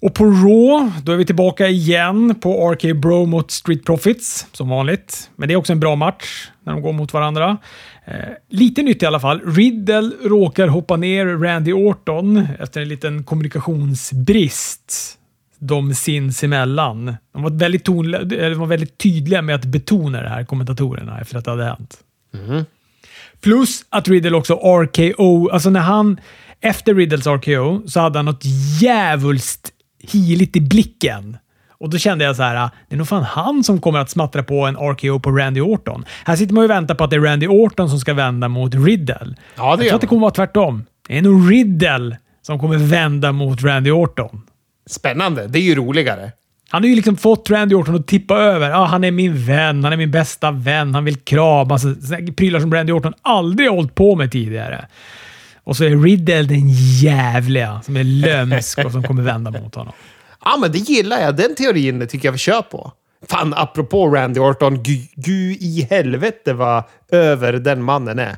[0.00, 4.68] Och på Raw, då är vi tillbaka igen på RK Bro mot Street Profits, som
[4.68, 5.30] vanligt.
[5.36, 7.56] Men det är också en bra match när de går mot varandra.
[8.04, 8.14] Eh,
[8.48, 9.40] lite nytt i alla fall.
[9.40, 15.18] Riddle råkar hoppa ner Randy Orton efter en liten kommunikationsbrist
[15.58, 17.16] de sinsemellan.
[17.32, 21.38] De var väldigt, ton, de var väldigt tydliga med att betona det här, kommentatorerna, efter
[21.38, 21.98] att det hade hänt.
[22.34, 22.64] Mm.
[23.40, 26.20] Plus att Riddle också RKO, alltså när han
[26.60, 28.44] efter Riddles RKO så hade han något
[28.80, 31.36] djävulskt hiligt i blicken.
[31.78, 34.42] Och då kände jag så här, det är nog fan han som kommer att smattra
[34.42, 36.04] på en RKO på Randy Orton.
[36.24, 38.48] Här sitter man ju och väntar på att det är Randy Orton som ska vända
[38.48, 39.34] mot Riddle.
[39.56, 40.84] Ja, det jag tror att det kommer vara tvärtom.
[41.08, 44.42] Det är nog Riddle som kommer vända mot Randy Orton.
[44.86, 45.46] Spännande.
[45.46, 46.32] Det är ju roligare.
[46.68, 48.70] Han har ju liksom fått Randy Orton att tippa över.
[48.70, 51.84] Ah, han är min vän, han är min bästa vän, han vill kramas.
[51.84, 54.86] Alltså, prylar som Randy Orton aldrig har hållit på med tidigare.
[55.66, 56.68] Och så är Riddle den
[57.02, 59.92] jävliga som är lömsk och som kommer vända mot honom.
[60.44, 61.36] Ja, men det gillar jag.
[61.36, 62.92] Den teorin tycker jag vi kör på.
[63.28, 64.82] Fan, apropå Randy Orton.
[65.16, 68.36] Gud i helvete vad över den mannen är.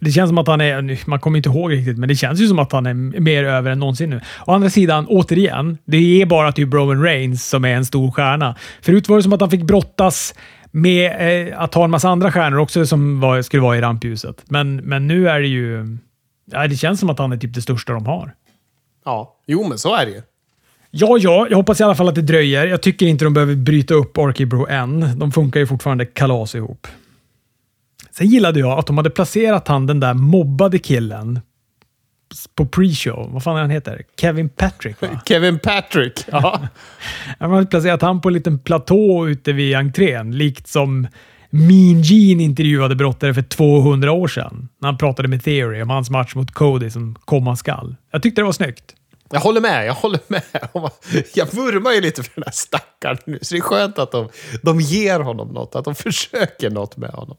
[0.00, 2.46] Det känns som att han är, man kommer inte ihåg riktigt, men det känns ju
[2.46, 4.20] som att han är mer över än någonsin nu.
[4.46, 8.56] Å andra sidan, återigen, det är bara typ Roman Reigns som är en stor stjärna.
[8.82, 10.34] Förut var det som att han fick brottas
[10.70, 14.44] med eh, att ha en massa andra stjärnor också som var, skulle vara i rampljuset.
[14.48, 15.98] Men, men nu är det ju...
[16.44, 18.34] Ja, det känns som att han är typ det största de har.
[19.04, 20.22] Ja, jo men så är det ju.
[20.90, 22.66] Ja, ja, jag hoppas i alla fall att det dröjer.
[22.66, 25.18] Jag tycker inte de behöver bryta upp Arky Bro än.
[25.18, 26.86] De funkar ju fortfarande kalas ihop.
[28.10, 31.40] Sen gillade jag att de hade placerat han, den där mobbade killen,
[32.54, 33.32] på pre-show.
[33.32, 34.02] Vad fan är han heter?
[34.20, 35.08] Kevin Patrick, va?
[35.26, 36.24] Kevin Patrick.
[36.32, 36.68] Ja.
[37.40, 41.06] Man hade placerat han på en liten platå ute vid entrén, likt som
[41.56, 44.68] Mean Gene intervjuade brottare för 200 år sedan.
[44.78, 47.96] När han pratade med Theory om hans match mot Cody som komma skall.
[48.10, 48.94] Jag tyckte det var snyggt.
[49.30, 50.42] Jag håller med, jag håller med.
[51.34, 54.28] Jag vurmar ju lite för den här stackaren nu, så det är skönt att de,
[54.62, 57.36] de ger honom något, att de försöker något med honom.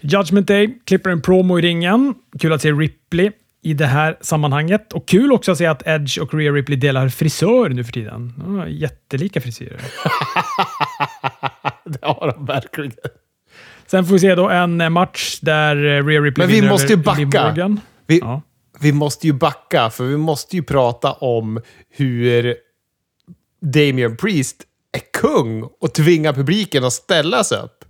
[0.00, 2.14] Judgment Day klipper en promo i ringen.
[2.38, 3.30] Kul att se Ripley
[3.62, 4.92] i det här sammanhanget.
[4.92, 8.34] Och kul också att se att Edge och Rhea Ripley delar frisör nu för tiden.
[8.36, 9.80] De har jättelika frisyrer.
[11.84, 12.92] det har de verkligen.
[13.90, 17.76] Sen får vi se då en match där Rhea Ripley Men vi måste ju backa.
[18.06, 18.42] Vi, ja.
[18.80, 22.56] vi måste ju backa, för vi måste ju prata om hur
[23.62, 24.56] Damien Priest
[24.92, 27.84] är kung och tvingar publiken att ställa sig upp.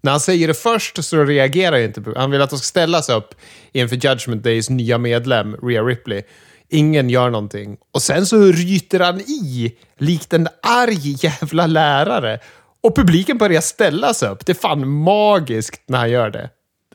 [0.00, 2.20] När han säger det först så reagerar inte publiken.
[2.20, 3.34] Han vill att de ska ställa sig upp
[3.72, 6.22] inför Judgment Days nya medlem, Rhea Ripley.
[6.68, 7.76] Ingen gör någonting.
[7.92, 12.38] Och sen så ryter han i, likt en arg jävla lärare.
[12.84, 14.46] Och publiken börjar ställa sig upp.
[14.46, 16.50] Det är fan magiskt när han gör det.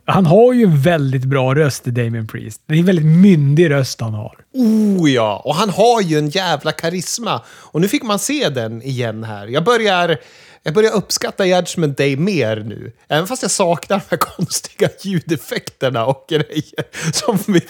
[0.06, 2.62] Han har ju en väldigt bra röst, Damien Priest.
[2.66, 4.38] Det är en väldigt myndig röst han har.
[4.54, 5.42] Oh ja!
[5.46, 7.42] Och han har ju en jävla karisma.
[7.50, 9.48] Och nu fick man se den igen här.
[9.48, 10.18] Jag börjar,
[10.64, 12.92] jag börjar uppskatta Judgment Day mer nu.
[13.08, 17.12] Även fast jag saknar de här konstiga ljudeffekterna och grejer.
[17.14, 17.62] Som vi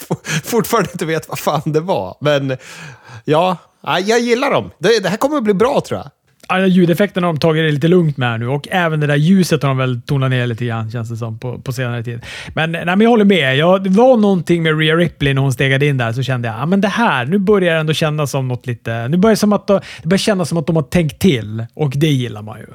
[0.44, 2.18] fortfarande inte vet vad fan det var.
[2.22, 2.58] Men
[3.26, 4.72] ja, jag gillar dem.
[4.78, 6.12] Det, det här kommer att bli bra tror jag
[6.58, 9.70] ljudeffekterna har de tagit det lite lugnt med nu och även det där ljuset har
[9.70, 12.22] de väl tonat ner lite grann känns det som på, på senare tid.
[12.54, 13.58] Men, nej, men jag håller med.
[13.58, 16.74] Jag, det var någonting med Rhea Ripley när hon stegade in där så kände jag
[16.74, 19.08] att det här, nu börjar det ändå kännas som något lite...
[19.08, 21.66] Nu börjar det, som att de, det börjar kännas som att de har tänkt till
[21.74, 22.66] och det gillar man ju.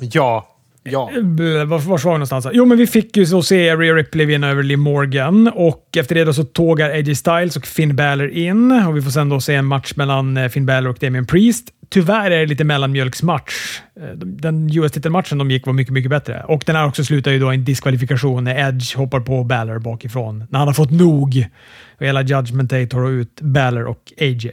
[0.00, 0.48] Ja,
[0.84, 1.10] Ja.
[1.14, 2.46] Var, var var vi någonstans?
[2.52, 6.14] Jo, men vi fick ju så se Rhea Ripley vinna över Liv Morgan och efter
[6.14, 9.40] det då så tågar AJ Styles och Finn Balor in och vi får sen då
[9.40, 11.68] se en match mellan eh, Finn Balor och Damien Priest.
[11.92, 13.80] Tyvärr är det lite mellanmjölksmatch.
[14.00, 16.44] Eh, den US-titelmatchen de gick var mycket, mycket bättre.
[16.48, 19.78] Och den här också slutar ju då i en diskvalifikation när Edge hoppar på Balor
[19.78, 20.44] bakifrån.
[20.50, 21.46] När han har fått nog.
[21.98, 24.52] Och hela Judgment Day tar ut Balor och AJ.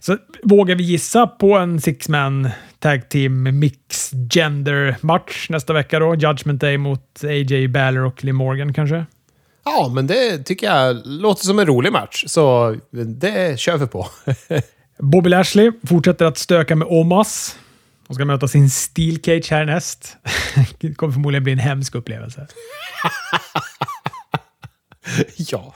[0.00, 6.14] Så vågar vi gissa på en six-man tag team mix gender match nästa vecka då?
[6.14, 9.06] Judgment Day mot AJ Balor och Lee Morgan kanske?
[9.64, 12.76] Ja, men det tycker jag låter som en rolig match, så
[13.20, 14.06] det kör vi på.
[15.04, 17.58] Bobby Lashley fortsätter att stöka med Omas.
[18.08, 20.16] De ska möta sin Steel Cage härnäst.
[20.80, 22.46] det kommer förmodligen bli en hemsk upplevelse.
[25.36, 25.74] ja.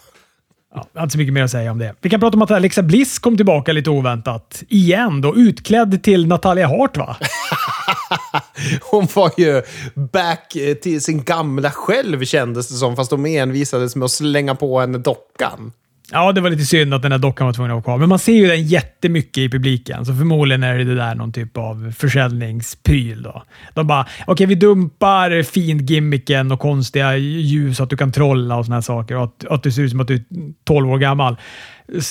[0.74, 1.94] Ja, inte så mycket mer att säga om det.
[2.00, 4.62] Vi kan prata om att Alexa Bliss kom tillbaka lite oväntat.
[4.68, 7.16] Igen då, utklädd till Natalia Hart va?
[8.90, 9.62] Hon var ju
[9.94, 14.80] back till sin gamla själv kändes det som, fast de envisades med att slänga på
[14.80, 15.72] henne dockan.
[16.12, 18.08] Ja, det var lite synd att den där dockan var tvungen att vara kvar, men
[18.08, 21.92] man ser ju den jättemycket i publiken, så förmodligen är det där någon typ av
[21.98, 23.22] försäljningspryl.
[23.22, 23.42] Då.
[23.74, 28.12] De bara, okej, okay, vi dumpar fin gimmicken och konstiga ljus så att du kan
[28.12, 30.22] trolla och såna här saker och att, att det ser ut som att du är
[30.64, 31.36] 12 år gammal.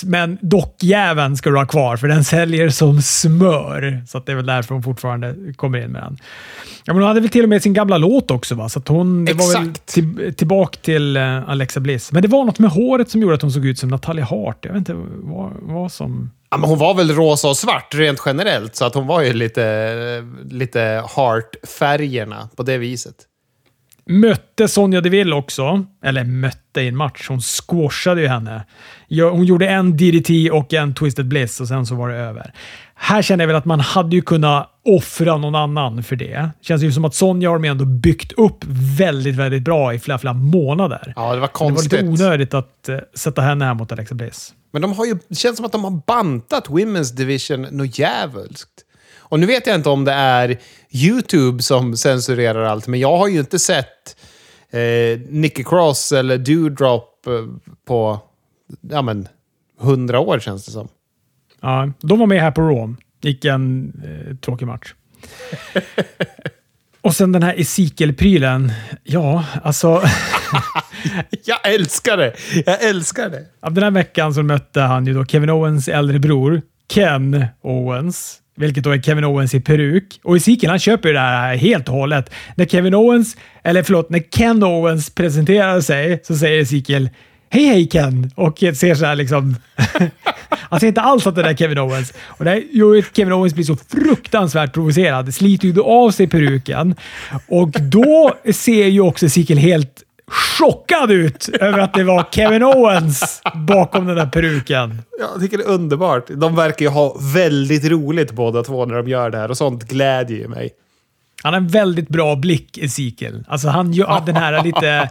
[0.04, 4.02] Men dockjäveln ska du ha kvar, för den säljer som smör.
[4.08, 6.18] Så det är väl därför hon fortfarande kommer in med den.
[6.84, 8.68] Ja, men hon hade väl till och med sin gamla låt också, va?
[8.68, 12.12] så hon det var väl till, tillbaka till uh, Alexa Bliss.
[12.12, 14.64] Men det var något med håret som gjorde att hon såg ut som Natalia Hart.
[14.64, 16.30] Jag vet inte vad, vad som...
[16.50, 19.32] Ja, men hon var väl rosa och svart rent generellt, så att hon var ju
[19.32, 23.14] lite, lite Hart-färgerna på det viset.
[24.10, 25.84] Mötte Sonja Deville också.
[26.04, 27.26] Eller mötte i en match.
[27.28, 28.64] Hon squashade ju henne.
[29.10, 32.52] Hon gjorde en DDT och en Twisted Bliss och sen så var det över.
[32.94, 36.50] Här känner jag väl att man hade ju kunnat offra någon annan för det.
[36.60, 38.64] Känns ju som att Sonja har de ändå byggt upp
[38.98, 41.12] väldigt, väldigt bra i flera, flera månader.
[41.16, 41.90] Ja, det var konstigt.
[41.90, 44.54] Det var lite onödigt att uh, sätta henne här mot Alexa Bliss.
[44.72, 48.70] Men de har ju, det känns som att de har bantat Women's Division något jävulskt.
[49.28, 50.58] Och nu vet jag inte om det är
[50.90, 54.16] YouTube som censurerar allt, men jag har ju inte sett
[54.70, 57.32] eh, Nicky Cross eller Doudrop eh,
[57.86, 58.20] på
[58.90, 59.28] ja, men,
[59.78, 60.88] hundra år känns det som.
[61.60, 62.94] Ja, de var med här på Raw.
[63.20, 64.94] Gick en eh, tråkig match.
[67.00, 68.72] Och sen den här Ezekiel-prylen.
[69.04, 70.02] Ja, alltså...
[71.44, 72.34] jag älskar det!
[72.66, 73.46] Jag älskar det!
[73.70, 78.40] Den här veckan så mötte han ju då Kevin Owens äldre bror, Ken Owens.
[78.58, 80.20] Vilket då är Kevin Owens i peruk.
[80.24, 82.30] Och Ezekiel han köper ju det här helt och hållet.
[82.54, 87.10] När Kevin Owens, eller förlåt, när Ken Owens presenterar sig så säger Ezekiel
[87.50, 88.30] Hej hej Ken!
[88.34, 89.56] Och ser så här liksom...
[90.50, 92.12] han ser inte alls att det där är Kevin Owens.
[92.20, 95.34] Och det gör att Kevin Owens blir så fruktansvärt provocerad.
[95.34, 96.94] Sliter ju av sig peruken.
[97.48, 103.42] Och då ser ju också Ezekiel helt chockad ut över att det var Kevin Owens
[103.54, 105.02] bakom den där peruken.
[105.18, 106.26] Jag tycker det är underbart.
[106.28, 109.84] De verkar ju ha väldigt roligt båda två när de gör det här och sånt
[109.84, 110.70] glädjer ju mig.
[111.42, 113.44] Han har en väldigt bra blick, Ezekiel.
[113.48, 115.10] Alltså han gör den här lite...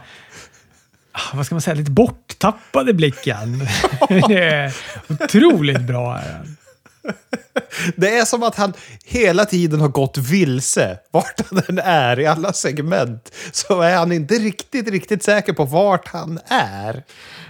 [1.12, 1.74] ah, Vad ska man säga?
[1.74, 3.66] Lite borttappade blicken.
[4.08, 4.72] Det är
[5.08, 6.18] otroligt bra.
[6.18, 6.56] Är den.
[7.96, 8.72] Det är som att han
[9.04, 10.98] hela tiden har gått vilse.
[11.10, 15.64] Vart han än är i alla segment så är han inte riktigt, riktigt säker på
[15.64, 17.04] vart han är.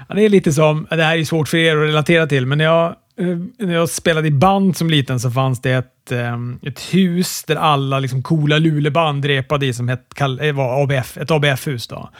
[0.09, 2.59] Ja, det är lite som, det här är svårt för er att relatera till, men
[2.59, 2.87] när jag,
[3.21, 7.45] eh, när jag spelade i band som liten så fanns det ett, eh, ett hus
[7.47, 11.87] där alla liksom coola luleband repade i som het, eh, var ABF, ett ABF-hus.
[11.87, 12.11] Då.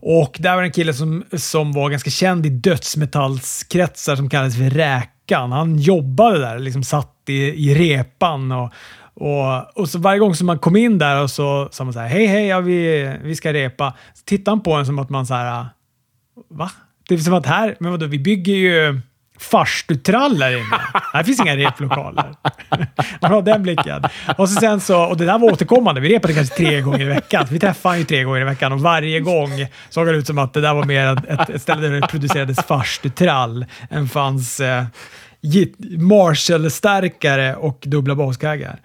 [0.00, 4.56] Och där var det en kille som, som var ganska känd i dödsmetallskretsar som kallades
[4.56, 4.70] för
[5.24, 5.52] veckan.
[5.52, 8.72] Han jobbade där, liksom satt i, i repan och,
[9.14, 12.00] och, och så varje gång som man kom in där och så sa man så
[12.00, 13.94] här, hej hej, ja, vi, vi ska repa.
[14.14, 15.66] Så tittade han på en som att man så här,
[16.50, 16.70] Va?
[17.08, 19.00] Det är som att här, men vadå, vi bygger ju
[19.38, 20.80] farstutrall här inne.
[21.12, 22.34] Här finns inga replokaler.
[23.20, 24.02] Man har den blicken.
[24.38, 26.00] Och, så sen så, och det där var återkommande.
[26.00, 27.46] Vi repade kanske tre gånger i veckan.
[27.50, 29.50] Vi träffade ju tre gånger i veckan och varje gång
[29.90, 32.66] såg det ut som att det där var mer ett, ett ställe där det producerades
[32.66, 34.84] farstutrall än fanns eh,
[35.98, 38.78] Marshall-stärkare och dubbla baskaggar.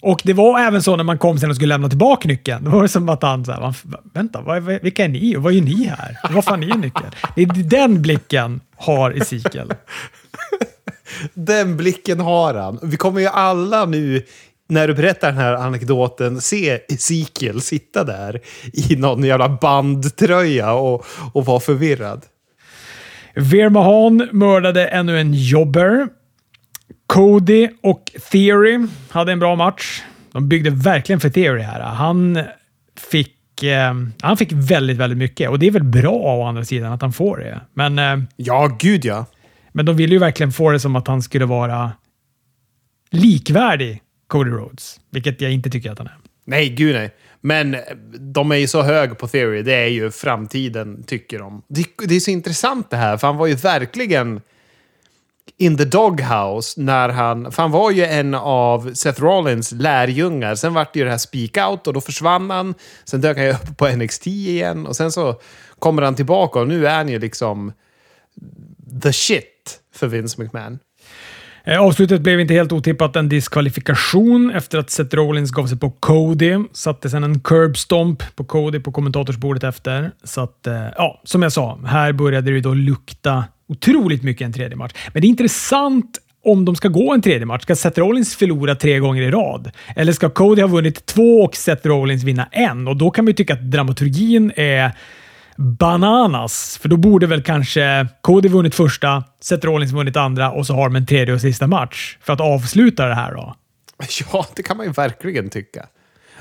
[0.00, 2.64] Och det var även så när man kom sen och skulle lämna tillbaka nyckeln.
[2.64, 3.74] Då var det som att han sa,
[4.14, 6.16] vänta, vad, vad- vilka är ni och vad gör ni här?
[6.30, 7.10] Vad fan är nyckeln?
[7.36, 9.72] Det är den blicken har Ezekiel.
[11.34, 12.78] Den blicken har han.
[12.82, 14.22] Vi kommer ju alla nu,
[14.68, 18.40] när du berättar den här anekdoten, se Ezekiel sitta där
[18.72, 22.22] i någon jävla bandtröja och, och vara förvirrad.
[23.34, 26.08] Veer Mahan mördade ännu en jobber.
[27.14, 30.02] Cody och Theory hade en bra match.
[30.32, 31.80] De byggde verkligen för Theory här.
[31.80, 32.42] Han
[33.10, 36.92] fick, eh, han fick väldigt, väldigt mycket och det är väl bra å andra sidan
[36.92, 37.60] att han får det.
[37.74, 39.26] Men eh, Ja, gud ja.
[39.72, 41.92] Men de ville ju verkligen få det som att han skulle vara
[43.10, 46.16] likvärdig Cody Rhodes, vilket jag inte tycker att han är.
[46.44, 47.14] Nej, gud nej.
[47.40, 47.76] Men
[48.18, 49.62] de är ju så hög på theory.
[49.62, 51.62] Det är ju framtiden, tycker de.
[51.68, 54.40] Det, det är så intressant det här, för han var ju verkligen
[55.58, 57.52] in the doghouse när han...
[57.52, 60.54] För han var ju en av Seth Rollins lärjungar.
[60.54, 62.74] Sen vart det ju det här speak out och då försvann han.
[63.04, 65.40] Sen dök han ju upp på NXT igen och sen så
[65.78, 67.72] kommer han tillbaka och nu är han ju liksom
[69.02, 70.78] the shit för Vince McMahon.
[71.66, 75.90] Eh, avslutet blev inte helt otippat en diskvalifikation efter att Seth Rollins gav sig på
[75.90, 76.58] Cody.
[76.72, 80.10] Satte sedan en curb stomp på Cody på kommentatorsbordet efter.
[80.24, 84.52] Så att, eh, ja, som jag sa, här började det då lukta otroligt mycket en
[84.52, 84.92] tredje match.
[85.12, 87.62] Men det är intressant om de ska gå en tredje match.
[87.62, 89.70] Ska Seth Rollins förlora tre gånger i rad?
[89.96, 92.88] Eller ska Cody ha vunnit två och Seth Rollins vinna en?
[92.88, 94.92] Och då kan man ju tycka att dramaturgin är
[95.56, 96.78] bananas.
[96.82, 100.88] För då borde väl kanske Cody vunnit första, Seth Rollins vunnit andra och så har
[100.88, 103.54] de en tredje och sista match för att avsluta det här då.
[104.32, 105.86] Ja, det kan man ju verkligen tycka.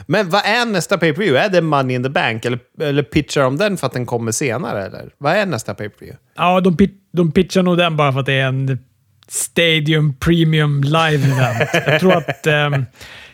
[0.08, 1.46] Men vad är nästa pay-per-view?
[1.46, 2.46] Är det Money in the Bank?
[2.46, 4.86] Eller, eller pitchar de den för att den kommer senare?
[4.86, 5.10] Eller?
[5.18, 6.18] Vad är nästa pay-per-view?
[6.36, 8.80] Ja, de, pit- de pitchar nog den bara för att det är en
[9.28, 11.70] Stadium Premium Live Event.
[11.88, 12.86] Jag tror att um,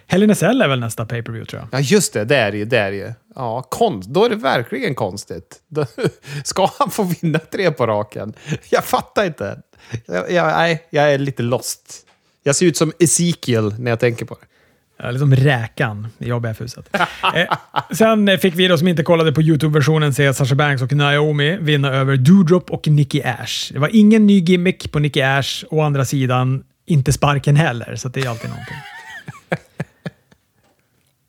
[0.07, 1.79] Hell in är väl nästa pay-per-view tror jag.
[1.79, 2.25] Ja, just det.
[2.25, 2.65] Det är det ju.
[2.65, 3.13] Det är ju.
[3.35, 4.09] Ja, konst.
[4.09, 5.57] Då är det verkligen konstigt.
[5.67, 5.85] Då-
[6.43, 8.33] Ska han få vinna tre på raken?
[8.69, 9.61] Jag fattar inte.
[10.05, 12.05] Jag, jag, nej, jag är lite lost.
[12.43, 14.45] Jag ser ut som Ezekiel när jag tänker på det.
[15.03, 16.89] Eh, liksom räkan i ABF-huset.
[17.35, 17.57] eh,
[17.91, 21.89] sen fick vi då som inte kollade på YouTube-versionen se Sasha Banks och Naomi vinna
[21.89, 23.73] över Doudrop och Nicky Ash.
[23.73, 28.09] Det var ingen ny gimmick på Nicky Ash, å andra sidan inte sparken heller, så
[28.09, 28.75] det är alltid någonting.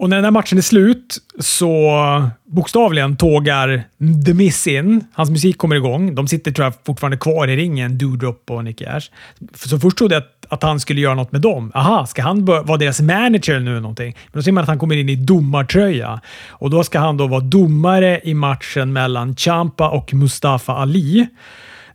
[0.01, 1.93] Och när den här matchen är slut så
[2.45, 3.85] bokstavligen tågar
[4.27, 5.05] The Miss in.
[5.13, 6.15] Hans musik kommer igång.
[6.15, 9.11] De sitter tror jag fortfarande kvar i ringen, Doudrop och Nicky Ash.
[9.55, 11.73] Så först trodde jag att, att han skulle göra något med dem.
[11.75, 14.17] Aha, ska han vara deras manager nu eller någonting?
[14.27, 16.21] Men då ser man att han kommer in i domartröja.
[16.49, 21.27] Och då ska han då vara domare i matchen mellan Champa och Mustafa Ali.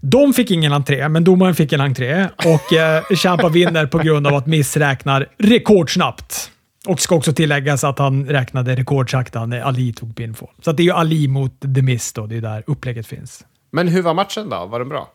[0.01, 4.27] De fick ingen entré, men domaren fick en entré och eh, Champa vinner på grund
[4.27, 6.51] av att Miss räknar rekordsnabbt.
[6.87, 10.49] Och ska också tilläggas att han räknade rekordsakta när Ali tog pinfall.
[10.61, 13.45] Så det är ju Ali mot The Miss då, det är där upplägget finns.
[13.71, 14.65] Men hur var matchen då?
[14.65, 15.07] Var den bra?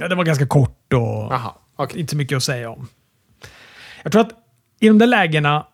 [0.00, 1.00] Ja, det var ganska kort och
[1.32, 2.00] Jaha, okej.
[2.00, 2.88] inte så mycket att säga om.
[4.02, 4.32] Jag tror att
[4.80, 5.66] i de där lägena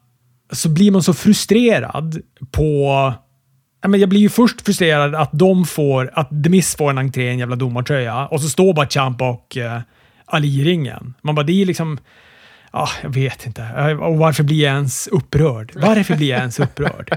[0.51, 2.87] så blir man så frustrerad på...
[3.83, 6.98] Ja, men jag blir ju först frustrerad att de får, att The Miss får en
[6.98, 9.81] entré i en jävla domartröja och så står bara Champa och eh,
[10.27, 11.15] Ali i ringen.
[11.23, 11.98] Man bara, det är liksom...
[12.73, 13.94] Ja, jag vet inte.
[14.00, 15.73] Och varför blir jag ens upprörd?
[15.75, 17.11] Varför blir jag ens upprörd?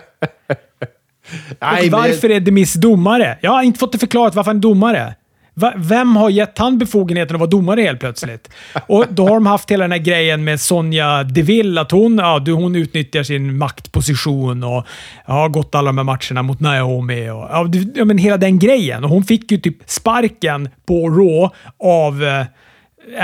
[1.59, 3.37] och varför är Demis domare?
[3.41, 5.15] Jag har inte fått det förklarat varför han är domare.
[5.75, 8.49] Vem har gett han befogenheten att vara domare helt plötsligt?
[8.87, 12.39] Och då har de haft hela den här grejen med Sonja Deville, att hon, ja,
[12.47, 14.87] hon utnyttjar sin maktposition och
[15.25, 17.29] har gått alla de här matcherna mot Naomi.
[17.29, 17.49] Och,
[17.95, 19.03] ja, men hela den grejen.
[19.03, 21.49] Och hon fick ju typ sparken på Raw
[21.79, 22.45] av eh,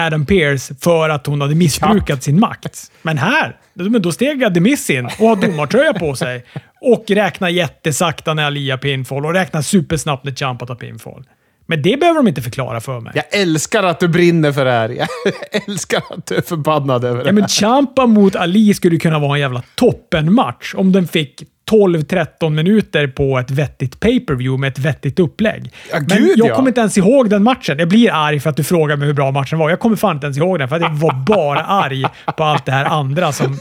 [0.06, 2.18] Adam Pearce för att hon hade missbrukat ja.
[2.18, 2.92] sin makt.
[3.02, 3.58] Men här,
[4.00, 6.46] då steg Ademis in och har domartröja på sig
[6.82, 11.24] och räknar jättesakta när Alia pinfall och räknar supersnabbt när Champa tar pinfall.
[11.72, 13.12] Men det behöver de inte förklara för mig.
[13.16, 14.90] Jag älskar att du brinner för det här.
[14.90, 15.08] Jag
[15.68, 19.36] älskar att du är förbannad över det ja, men Champa mot Ali skulle kunna vara
[19.36, 25.20] en jävla toppenmatch om den fick 12-13 minuter på ett vettigt pay-per-view med ett vettigt
[25.20, 25.74] upplägg.
[25.92, 26.56] Ja, men gud, jag ja.
[26.56, 27.80] kommer inte ens ihåg den matchen.
[27.80, 29.70] Jag blir arg för att du frågar mig hur bra matchen var.
[29.70, 32.06] Jag kommer fan inte ens ihåg den, för jag var bara arg
[32.38, 33.60] på allt det här andra som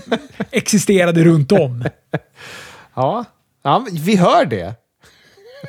[0.50, 1.84] existerade runt om.
[2.94, 3.24] Ja,
[3.64, 4.74] ja vi hör det.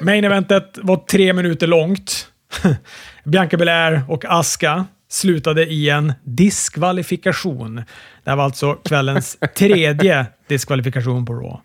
[0.02, 2.31] Main eventet var tre minuter långt.
[3.24, 7.76] Bianca Belair och Aska slutade i en diskvalifikation.
[8.24, 11.58] Det här var alltså kvällens tredje diskvalifikation på Raw.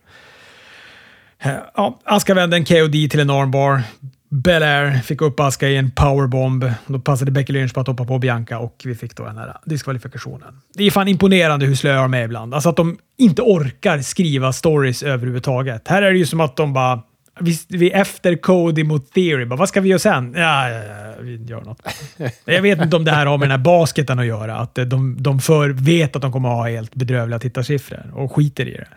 [1.75, 3.83] Ja, Aska vände en KOD till en armbar.
[4.29, 6.73] Belair fick upp Aska i en powerbomb.
[6.87, 9.57] Då passade Becky Lynch på att hoppa på Bianca och vi fick då den här
[9.65, 10.61] diskvalifikationen.
[10.75, 12.55] Det är fan imponerande hur slöa de är ibland.
[12.55, 15.89] Alltså att de inte orkar skriva stories överhuvudtaget.
[15.89, 17.03] Här är det ju som att de bara
[17.41, 19.45] vi, vi efter Cody mot Theory.
[19.45, 20.35] Bara, vad ska vi göra sen?
[20.37, 21.83] Ja, ja, ja, vi gör något.
[22.45, 24.57] Jag vet inte om det här har med den här basketen att göra.
[24.57, 28.69] Att de, de för vet att de kommer att ha helt bedrövliga tittarsiffror och skiter
[28.69, 28.89] i det.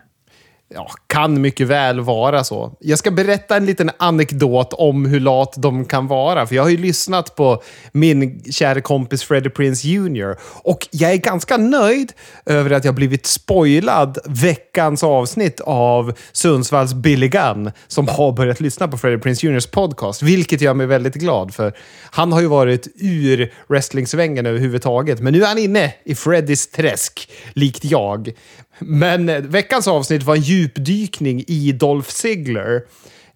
[0.74, 2.76] Ja, kan mycket väl vara så.
[2.80, 6.46] Jag ska berätta en liten anekdot om hur lat de kan vara.
[6.46, 7.62] För jag har ju lyssnat på
[7.92, 10.36] min kära kompis Freddie Prince Jr.
[10.42, 12.12] Och jag är ganska nöjd
[12.46, 18.88] över att jag blivit spoilad veckans avsnitt av Sundsvalls Billy Gunn som har börjat lyssna
[18.88, 20.22] på Freddie Prince Jr.s podcast.
[20.22, 21.72] Vilket gör mig väldigt glad för
[22.10, 25.20] han har ju varit ur wrestlingsvängen överhuvudtaget.
[25.20, 28.32] Men nu är han inne i Freddys träsk, likt jag.
[28.80, 32.82] Men eh, veckans avsnitt var en djupdykning i Dolph Ziggler.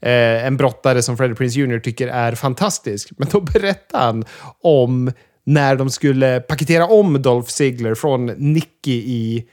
[0.00, 1.78] Eh, en brottare som Freddie Prince Jr.
[1.78, 3.10] tycker är fantastisk.
[3.16, 4.24] Men då berättar han
[4.62, 5.12] om
[5.46, 9.44] när de skulle paketera om Dolph Ziggler från Nicky i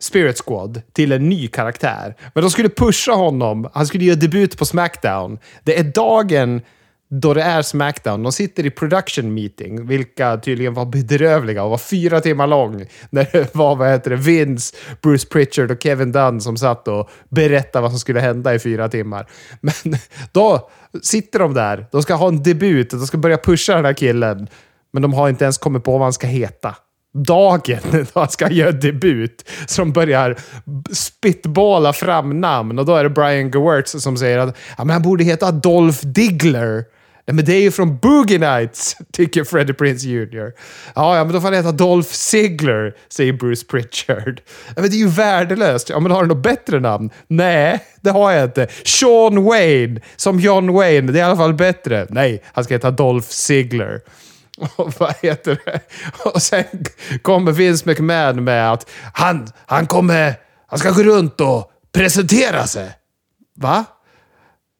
[0.00, 2.16] Spirit Squad till en ny karaktär.
[2.34, 3.70] Men de skulle pusha honom.
[3.74, 5.38] Han skulle göra debut på Smackdown.
[5.64, 6.62] Det är dagen
[7.20, 8.22] då det är Smackdown.
[8.22, 12.86] De sitter i production meeting, vilka tydligen var bedrövliga och var fyra timmar lång.
[13.10, 17.10] När det var vad heter det, Vince, Bruce Pritchard och Kevin Dunn som satt och
[17.28, 19.26] berättade vad som skulle hända i fyra timmar.
[19.60, 19.98] Men
[20.32, 20.70] då
[21.02, 24.48] sitter de där, de ska ha en debut, de ska börja pusha den här killen.
[24.92, 26.74] Men de har inte ens kommit på vad han ska heta
[27.14, 29.50] dagen då han ska göra debut.
[29.66, 30.36] Så de börjar
[30.92, 35.02] spitballa fram namn och då är det Brian Gewirtz som säger att ja, men han
[35.02, 36.84] borde heta Dolph Diggler.
[37.26, 40.52] Nej, men det är ju från Boogie Nights, tycker Freddie Prince Jr.
[40.94, 44.40] Ja, ja, men då får han heta Dolph Ziggler, säger Bruce Pritchard.
[44.66, 45.90] Ja, men det är ju värdelöst.
[45.90, 47.10] Ja, men har du något bättre namn?
[47.28, 48.68] Nej, det har jag inte.
[48.84, 51.12] Sean Wayne, som John Wayne.
[51.12, 52.06] Det är i alla fall bättre.
[52.10, 54.00] Nej, han ska heta Dolph Ziggler.
[54.76, 55.80] Och vad heter det?
[56.24, 56.64] Och sen
[57.22, 60.34] kommer Vince McMahon med att han, han kommer...
[60.66, 62.90] Han ska gå runt och presentera sig.
[63.56, 63.84] Va?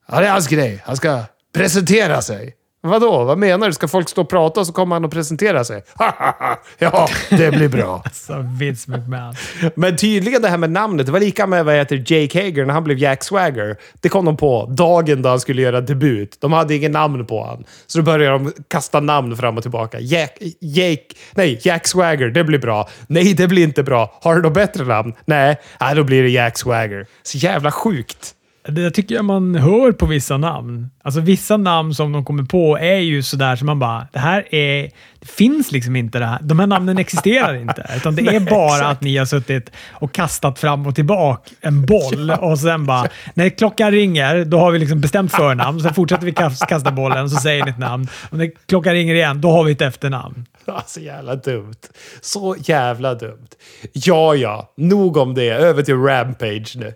[0.08, 0.82] Ja, det är hans grej.
[0.84, 1.22] Han ska
[1.54, 2.54] presentera sig.
[2.86, 3.24] Vadå?
[3.24, 3.72] Vad menar du?
[3.72, 5.82] Ska folk stå och prata och så kommer han och presentera sig?
[6.78, 8.02] ja, det blir bra.
[8.04, 9.34] alltså, Vince McMahon.
[9.74, 12.74] Men tydligen det här med namnet, det var lika med vad heter Jake Hager när
[12.74, 13.76] han blev Jack Swagger.
[14.00, 16.36] Det kom de på dagen då han skulle göra debut.
[16.40, 17.64] De hade ingen namn på honom.
[17.86, 20.00] Så då började de kasta namn fram och tillbaka.
[20.00, 22.88] Jack, Jake, nej, Jack Swagger, det blir bra.
[23.06, 24.18] Nej, det blir inte bra.
[24.22, 25.12] Har du något bättre namn?
[25.24, 27.06] Nej, nej då blir det Jack Swagger.
[27.22, 28.34] Så jävla sjukt.
[28.68, 30.90] Det tycker jag man hör på vissa namn.
[31.02, 34.54] Alltså vissa namn som de kommer på är ju sådär som man bara, det här
[34.54, 34.82] är,
[35.20, 36.38] det finns liksom inte det här.
[36.42, 37.86] De här namnen existerar inte.
[37.96, 38.90] Utan det är bara exakt.
[38.90, 42.36] att ni har suttit och kastat fram och tillbaka en boll ja.
[42.36, 45.80] och sen bara, när klockan ringer, då har vi liksom bestämt förnamn.
[45.80, 46.32] Sen fortsätter vi
[46.68, 48.08] kasta bollen och så säger ni ett namn.
[48.30, 50.46] Och när klockan ringer igen, då har vi ett efternamn.
[50.64, 51.80] Ja, så jävla dumt.
[52.20, 53.48] Så jävla dumt.
[53.92, 54.72] Ja, ja.
[54.76, 55.50] Nog om det.
[55.50, 56.92] Över till Rampage nu.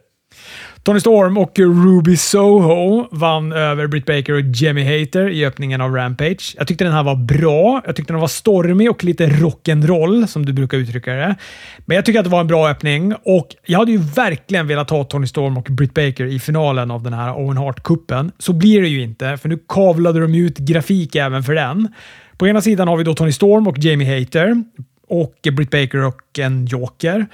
[0.89, 5.95] Tony Storm och Ruby Soho vann över Britt Baker och Jimmy Hater i öppningen av
[5.95, 6.55] Rampage.
[6.59, 7.83] Jag tyckte den här var bra.
[7.87, 11.37] Jag tyckte den var stormig och lite rock'n'roll, som du brukar uttrycka det.
[11.79, 14.91] Men jag tycker att det var en bra öppning och jag hade ju verkligen velat
[14.91, 18.33] ha Tony Storm och Britt Baker i finalen av den här Owen Hart-cupen.
[18.39, 21.89] Så blir det ju inte, för nu kavlade de ut grafik även för den.
[22.37, 24.63] På ena sidan har vi då Tony Storm och Jamie Hater
[25.09, 27.27] och Britt Baker och en Joker.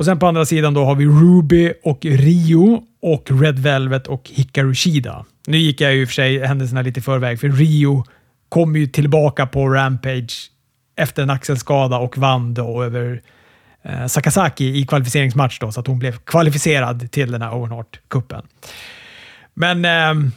[0.00, 4.30] Och sen på andra sidan då har vi Ruby och Rio och Red Velvet och
[4.34, 5.24] Hikaru Shida.
[5.46, 8.04] Nu gick jag ju i och för sig händelserna lite i förväg, för Rio
[8.48, 10.50] kom ju tillbaka på Rampage
[10.96, 13.22] efter en axelskada och vann då över
[13.82, 18.42] eh, Sakazaki i kvalificeringsmatch då, så att hon blev kvalificerad till den här Owen Hart-cupen.
[19.54, 20.30] Men eh,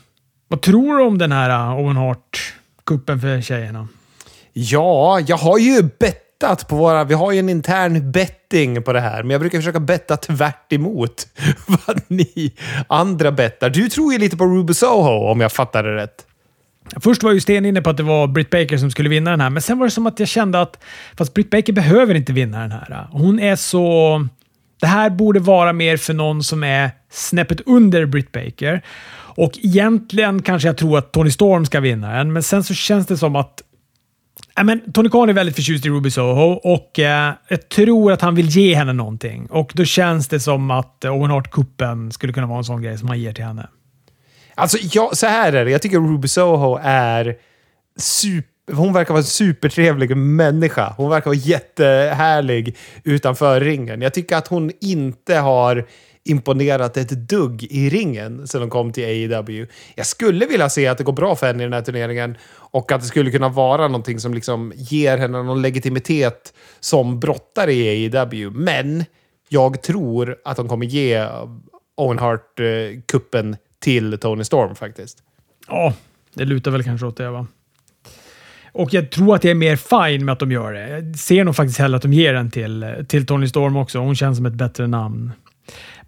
[0.48, 3.88] vad tror du om den här eh, Owen Hart-cupen för tjejerna?
[4.54, 7.04] Ja, jag har ju bett bettat på våra...
[7.04, 10.74] Vi har ju en intern betting på det här, men jag brukar försöka betta tvärt
[10.74, 11.28] emot
[11.68, 12.54] vad ni
[12.88, 13.70] andra bettar.
[13.70, 16.26] Du tror ju lite på Ruby Soho, om jag fattar det rätt.
[17.04, 19.42] Först var ju Sten inne på att det var Britt Baker som skulle vinna den
[19.42, 20.84] här, men sen var det som att jag kände att
[21.18, 23.08] fast Britt Baker behöver inte vinna den här.
[23.12, 24.28] Hon är så...
[24.80, 28.82] Det här borde vara mer för någon som är snäppet under Britt Baker.
[29.36, 33.08] Och egentligen kanske jag tror att Tony Storm ska vinna den, men sen så känns
[33.08, 33.63] det som att
[34.64, 38.36] men Tony Khan är väldigt förtjust i Ruby Soho och eh, jag tror att han
[38.36, 39.48] vill ge henne någonting.
[39.50, 43.08] Och då känns det som att Owen Hart-kuppen skulle kunna vara en sån grej som
[43.08, 43.70] han ger till henne.
[44.56, 45.72] Alltså, jag, så här är det.
[45.72, 47.36] Jag tycker Ruby Soho är
[47.98, 50.94] super hon verkar vara en supertrevlig människa.
[50.98, 54.02] Hon verkar vara jättehärlig utanför ringen.
[54.02, 55.86] Jag tycker att hon inte har
[56.26, 59.68] imponerat ett dugg i ringen sedan hon kom till AEW.
[59.96, 62.92] Jag skulle vilja se att det går bra för henne i den här turneringen och
[62.92, 68.10] att det skulle kunna vara någonting som liksom ger henne någon legitimitet som brottare i
[68.10, 68.52] AEW.
[68.52, 69.06] Men
[69.50, 71.28] jag tror att de kommer ge
[71.98, 75.18] Owen Hart-kuppen eh, till Tony Storm faktiskt.
[75.68, 75.94] Ja,
[76.34, 77.48] det lutar väl kanske åt det va?
[78.72, 80.90] Och jag tror att jag är mer fine med att de gör det.
[80.90, 84.00] Jag ser nog faktiskt hellre att de ger den till, eh, till Tony Storm också.
[84.00, 85.32] Hon känns som ett bättre namn.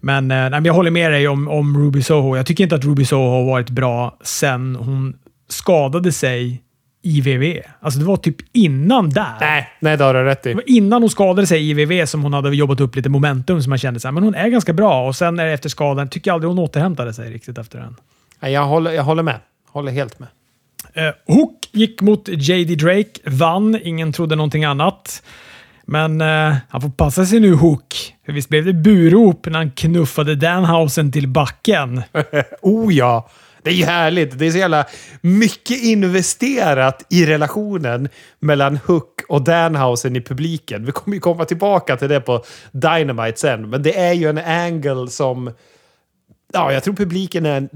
[0.00, 2.36] Men, eh, nej, jag håller med dig om, om Ruby Soho.
[2.36, 5.16] Jag tycker inte att Ruby Soho har varit bra sen hon
[5.48, 6.62] skadade sig
[7.02, 7.60] i VV.
[7.80, 9.34] Alltså det var typ innan där.
[9.40, 10.48] Nej, nej det har du rätt i.
[10.48, 13.62] Det var innan hon skadade sig i VV som hon hade jobbat upp lite momentum
[13.62, 15.06] som man kände så här, men hon är ganska bra.
[15.06, 17.96] Och sen efter skadan, tycker jag aldrig hon återhämtade sig riktigt efter den.
[18.40, 19.40] Nej, jag håller, jag håller med.
[19.68, 20.28] Håller helt med.
[20.94, 23.78] Eh, Hook gick mot JD Drake, vann.
[23.82, 25.22] Ingen trodde någonting annat.
[25.86, 28.14] Men eh, han får passa sig nu, Hook.
[28.26, 32.02] För visst blev det burop när han knuffade Danhausen till backen?
[32.62, 33.28] oh ja!
[33.62, 34.38] Det är ju härligt.
[34.38, 34.84] Det är så jävla
[35.20, 38.08] mycket investerat i relationen
[38.38, 40.84] mellan Hook och Danhausen i publiken.
[40.84, 44.38] Vi kommer ju komma tillbaka till det på Dynamite sen, men det är ju en
[44.38, 45.50] angle som...
[46.52, 47.68] Ja, jag tror publiken är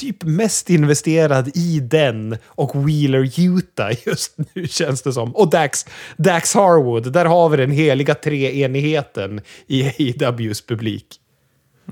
[0.00, 5.36] typ mest investerad i den och Wheeler Utah just nu känns det som.
[5.36, 5.86] Och Dax,
[6.16, 11.20] Dax Harwood, där har vi den heliga treenigheten i AEWs publik.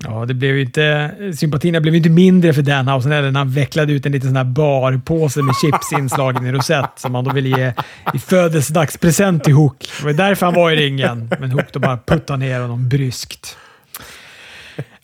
[0.00, 4.06] Ja, det blev inte, sympatierna blev inte mindre för Danhausen heller när han vecklade ut
[4.06, 7.72] en liten sån här barpåse med chips inslagen i rosett som han då ville ge
[8.14, 9.88] i födelsedagspresent till Hook.
[9.98, 13.56] Det var därför han var i ringen, men Hook då bara puttade ner honom bryskt.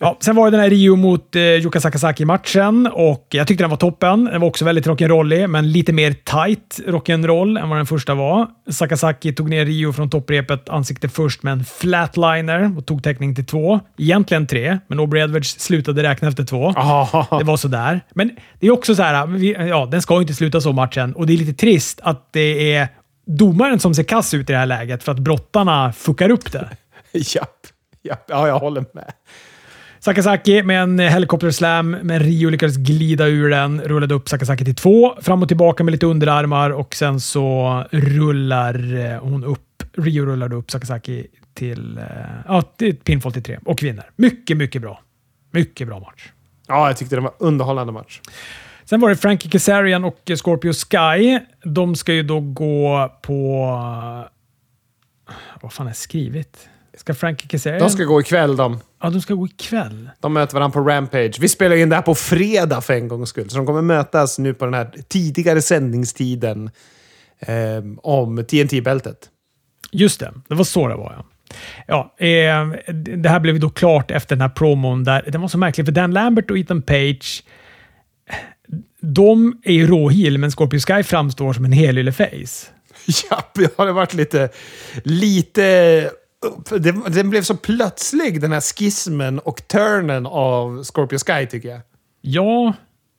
[0.00, 3.70] Ja, sen var det den här Rio mot eh, Yuka Sakazaki-matchen och jag tyckte den
[3.70, 4.24] var toppen.
[4.24, 8.46] Den var också väldigt rock'n'rollig, men lite mer tight rock'n'roll än vad den första var.
[8.70, 13.46] Sakazaki tog ner Rio från topprepet ansikte först med en flatliner och tog täckning till
[13.46, 13.80] två.
[13.98, 16.72] Egentligen tre, men Aubrey Edwards slutade räkna efter två.
[17.38, 18.00] Det var sådär.
[18.14, 18.30] Men
[18.60, 19.38] det är också så här,
[19.68, 22.74] ja, den ska ju inte sluta så matchen och det är lite trist att det
[22.74, 22.88] är
[23.26, 26.68] domaren som ser kass ut i det här läget för att brottarna fuckar upp det.
[27.12, 27.56] Japp,
[28.02, 28.24] japp.
[28.28, 29.12] Ja, jag håller med.
[30.00, 33.80] Sakazaki med en helikopterslam, men Rio lyckades glida ur den.
[33.80, 38.96] Rullade upp Sakazaki till två, fram och tillbaka med lite underarmar och sen så rullar
[38.96, 39.82] eh, hon upp.
[39.96, 42.04] Rio rullade upp Sakazaki till, eh,
[42.46, 44.10] ja, till pinfall till tre och vinner.
[44.16, 45.00] Mycket, mycket bra.
[45.50, 46.28] Mycket bra match.
[46.66, 48.20] Ja, jag tyckte det var underhållande match.
[48.84, 51.38] Sen var det Frankie Kazarian och Scorpio Sky.
[51.64, 53.66] De ska ju då gå på...
[55.62, 56.68] Vad fan är skrivit?
[56.96, 57.80] Ska Frankie Kazarian...
[57.80, 58.80] De ska gå ikväll de.
[59.00, 60.10] Ja, de ska gå ikväll.
[60.20, 61.38] De möter varandra på Rampage.
[61.40, 63.50] Vi spelar in det här på fredag för en gångs skull.
[63.50, 66.70] Så de kommer mötas nu på den här tidigare sändningstiden
[67.38, 69.16] eh, om TNT-bältet.
[69.92, 71.24] Just det, det var så det var ja.
[71.86, 75.58] Ja, eh, det här blev då klart efter den här promon där den var så
[75.58, 77.42] märklig för Dan Lambert och Ethan Page
[79.00, 82.66] de är ju råheel, men Scorpio Sky framstår som en helylle-face.
[83.06, 84.48] Japp, ja, det har varit lite,
[85.04, 86.10] lite
[87.08, 91.80] den blev så plötslig, den här skismen och turnen av Scorpio Sky, tycker jag.
[92.20, 92.72] Ja,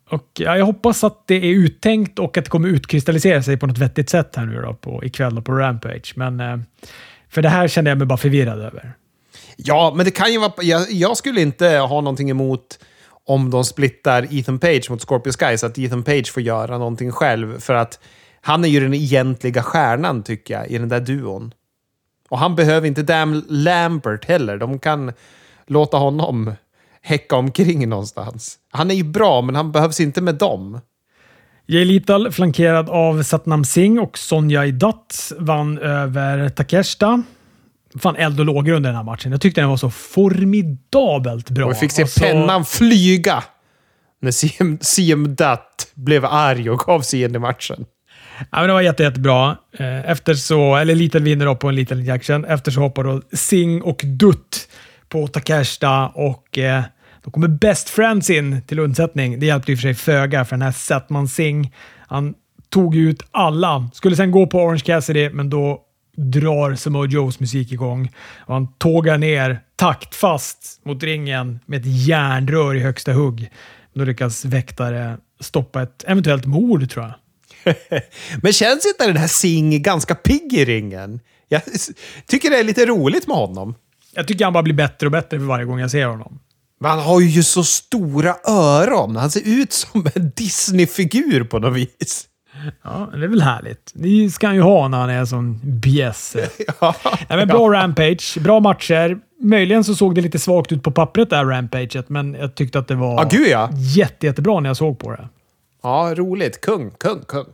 [0.10, 3.78] och jag hoppas att det är uttänkt och att det kommer utkristallisera sig på något
[3.78, 6.14] vettigt sätt här nu då, på, ikväll då på Rampage.
[6.16, 6.58] Men, eh,
[7.30, 8.94] för det här kände jag mig bara förvirrad över.
[9.56, 10.54] Ja, men det kan ju vara...
[10.62, 12.80] Jag, jag skulle inte ha någonting emot
[13.26, 17.12] om de splittar Ethan Page mot Scorpio Sky, så att Ethan Page får göra någonting
[17.12, 17.60] själv.
[17.60, 18.00] För att
[18.42, 21.54] han är ju den egentliga stjärnan, tycker jag, i den där duon.
[22.30, 24.58] Och han behöver inte Damn Lambert heller.
[24.58, 25.12] De kan
[25.68, 26.54] låta honom
[27.02, 28.58] häcka omkring någonstans.
[28.72, 30.82] Han är ju bra, men han behövs inte med dem.
[31.66, 37.24] Jay Lethal flankerad av Satnam Singh och Sonja Dutt vann över Takeshita.
[38.00, 39.32] Fan eld och lågor under den här matchen.
[39.32, 41.66] Jag tyckte den var så formidabelt bra.
[41.66, 43.44] Och vi fick se Alltså, pennan flyga
[44.22, 44.32] när
[44.84, 47.86] CM Dutt blev arg och gav sig in i matchen.
[48.52, 49.58] Ja, men det var jätte, jättebra.
[49.74, 52.46] Eh, efter så, eller Little vinner då på en liten injection.
[52.46, 54.70] Efter så hoppar då Singh och Dutt
[55.10, 56.84] på Takeshita och eh,
[57.24, 59.40] då kommer Best Friends in till undsättning.
[59.40, 61.70] Det hjälpte i och för sig föga för den här Setman Singh.
[62.08, 62.34] Han
[62.70, 63.90] tog ut alla.
[63.94, 65.82] Skulle sen gå på Orange Cassidy, men då
[66.18, 72.76] drar Samoa Joes musik igång och han tågar ner taktfast mot ringen med ett järnrör
[72.76, 73.50] i högsta hugg.
[73.94, 77.14] Då lyckas väktare stoppa ett eventuellt mord, tror jag.
[78.42, 81.20] Men känns inte den här Singh ganska pigg i ringen?
[81.48, 81.62] Jag
[82.28, 83.76] tycker det är lite roligt med honom.
[84.14, 86.40] Jag tycker han bara blir bättre och bättre för varje gång jag ser honom.
[86.80, 89.16] Men han har ju så stora öron.
[89.16, 92.26] Han ser ut som en Disney-figur på något vis.
[92.84, 93.92] Ja, det är väl härligt.
[93.94, 96.50] Det ska han ju ha när han är sån bjässe.
[96.82, 96.96] Ja.
[97.04, 99.18] Nej, men bra Rampage, bra matcher.
[99.42, 102.88] Möjligen så såg det lite svagt ut på pappret där Rampaget, men jag tyckte att
[102.88, 103.70] det var Ja, gud ja.
[103.74, 105.30] jätte, jättebra när jag såg på det.
[105.84, 106.62] Ja, roligt.
[106.62, 107.46] Kung, kung, kung.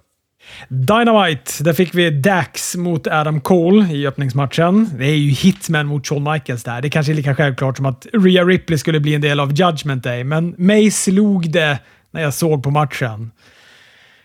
[0.67, 4.89] Dynamite, där fick vi Dax mot Adam Cole i öppningsmatchen.
[4.97, 6.81] Det är ju Hitman mot Shawn Michaels där.
[6.81, 10.03] Det kanske är lika självklart som att Rhea Ripley skulle bli en del av Judgment
[10.03, 11.79] Day, men mig slog det
[12.11, 13.31] när jag såg på matchen.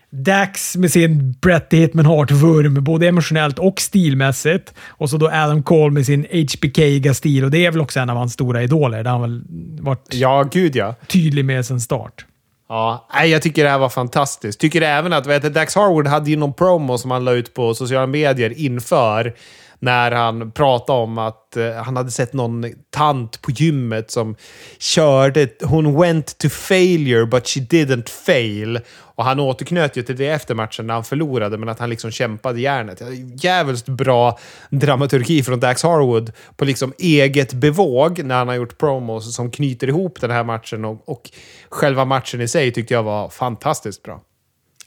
[0.09, 4.73] Dax med sin Bret Hitman Hart-vurm, både emotionellt och stilmässigt.
[4.87, 8.09] Och så då Adam Cole med sin HBK-iga stil och det är väl också en
[8.09, 9.03] av hans stora idoler.
[9.03, 9.43] Det har han väl
[9.79, 10.95] varit Ja, gud ja.
[11.07, 12.25] tydlig med sen start.
[12.71, 14.59] Ja, nej, jag tycker det här var fantastiskt.
[14.59, 17.53] Tycker även att vet, du, Dax Harwood hade ju någon promo som han la ut
[17.53, 19.35] på sociala medier inför.
[19.83, 24.35] När han pratade om att eh, han hade sett någon tant på gymmet som
[24.79, 25.47] körde...
[25.63, 28.79] Hon went to failure but she didn't fail.
[29.15, 32.11] Och han återknöt ju till det efter matchen när han förlorade, men att han liksom
[32.11, 33.01] kämpade järnet.
[33.43, 39.35] Jävligt bra dramaturgi från Dax Harwood på liksom eget bevåg när han har gjort promos
[39.35, 41.29] som knyter ihop den här matchen och, och
[41.69, 44.21] själva matchen i sig tyckte jag var fantastiskt bra.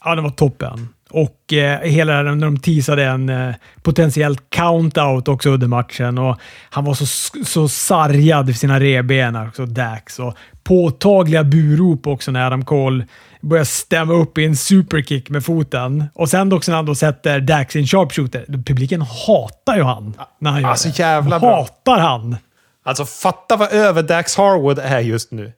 [0.05, 0.89] Ja, det var toppen.
[1.09, 6.17] Och eh, hela den, när de teasade en eh, potentiell count-out också under matchen.
[6.17, 6.37] Och
[6.69, 7.05] han var så,
[7.45, 10.19] så sargad för sina revben, också Dax.
[10.19, 10.33] Och
[10.63, 13.05] påtagliga burop också när Adam Cole
[13.41, 16.03] börjar stämma upp i en superkick med foten.
[16.13, 18.45] Och sen också när han då sätter Dax i en sharpshooter.
[18.65, 20.99] Publiken hatar ju han när han gör Alltså, det.
[20.99, 21.55] jävla bra.
[21.55, 22.37] hatar han.
[22.85, 25.51] Alltså fatta vad över Dax Harwood är just nu.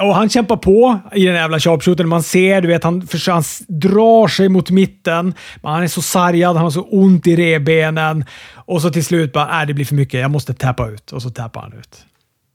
[0.00, 2.08] Och han kämpar på i den jävla sharpshootern.
[2.08, 5.34] Man ser, du vet, han, för, han drar sig mot mitten.
[5.62, 8.24] Men han är så sargad, han har så ont i revbenen.
[8.54, 10.20] Och så till slut bara, äh, det blir för mycket.
[10.20, 11.12] Jag måste tappa ut.
[11.12, 12.04] Och så tappar han ut.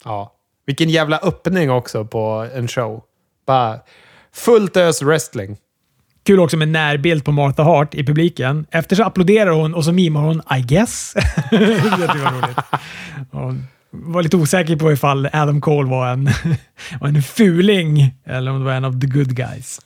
[0.06, 0.34] Ja.
[0.66, 3.02] Vilken jävla öppning också på en show.
[3.48, 3.80] Bara
[4.34, 5.58] fullt ös wrestling.
[6.26, 8.66] Kul också med närbild på Martha Hart i publiken.
[8.72, 11.14] Efter så applåderar hon och så mimar hon I guess.
[11.52, 12.58] det var roligt.
[13.32, 13.54] Och
[13.94, 16.30] var lite osäker på ifall Adam Cole var en,
[17.00, 19.80] var en fuling eller om det var en av the good guys.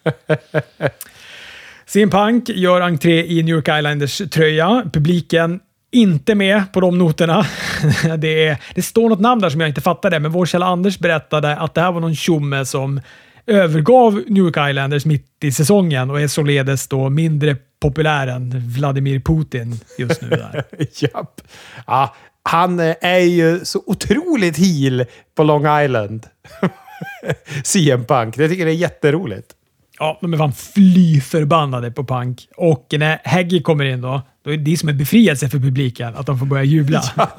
[1.85, 4.83] CM Punk gör entré i New York Islanders tröja.
[4.93, 5.59] Publiken
[5.91, 7.45] inte med på de noterna.
[8.17, 10.99] Det, är, det står något namn där som jag inte fattade, men vår källa Anders
[10.99, 13.01] berättade att det här var någon tjomme som
[13.47, 19.19] övergav New York Islanders mitt i säsongen och är således då mindre populär än Vladimir
[19.19, 20.29] Putin just nu.
[20.29, 20.63] Där.
[20.99, 21.41] Japp.
[21.87, 22.15] Ja,
[22.47, 26.27] han eh, är ju så otroligt heel på Long Island.
[27.63, 28.37] CM Punk.
[28.37, 29.47] Jag tycker det är jätteroligt.
[29.99, 32.47] Ja, de är fan fly förbannade på Punk.
[32.57, 36.25] Och när Haggy kommer in då, då är det som en befrielse för publiken att
[36.25, 37.03] de får börja jubla.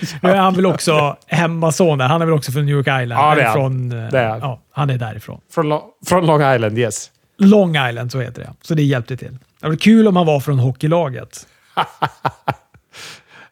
[0.22, 2.00] Nu är han väl också hemmason.
[2.00, 3.12] Han är väl också från New York Island?
[3.12, 3.54] Ja, det är han.
[3.54, 4.40] från, Det är han.
[4.40, 5.40] Ja, han är därifrån.
[5.52, 7.10] Från, Lo- från Long Island, yes.
[7.38, 8.52] Long Island, så heter det.
[8.62, 9.38] Så det hjälpte till.
[9.60, 11.46] Det var kul om han var från hockeylaget.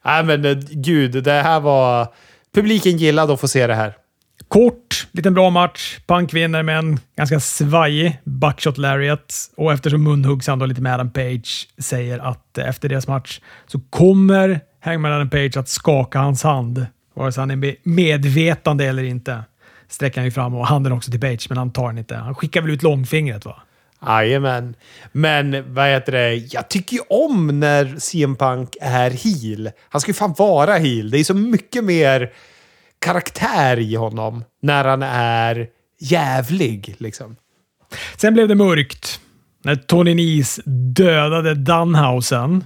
[0.06, 2.08] Nej men eh, gud, det här var...
[2.54, 3.94] Publiken gillade att få se det här.
[4.48, 5.98] Kort, liten bra match.
[6.06, 9.34] Punk vinner med en ganska svajig buckshot lariat.
[9.56, 13.40] Och eftersom munhuggs han då lite med Adam Page säger att eh, efter deras match
[13.66, 16.86] så kommer Hangman Adam Page att skaka hans hand.
[17.14, 19.44] Vare sig han är medvetande eller inte.
[19.88, 22.16] Sträcker han ju fram och handen också till Page, men han tar den inte.
[22.16, 23.62] Han skickar väl ut långfingret va?
[24.02, 24.76] Jajamän.
[25.12, 26.34] Men vad heter det?
[26.34, 29.70] Jag tycker ju om när CM Punk är heel.
[29.88, 31.10] Han ska ju fan vara heel.
[31.10, 32.32] Det är så mycket mer
[32.98, 35.68] karaktär i honom när han är
[36.00, 36.94] jävlig.
[36.98, 37.36] Liksom.
[38.16, 39.20] Sen blev det mörkt
[39.64, 40.62] när Tony Nese
[40.96, 42.64] dödade Dunhausen.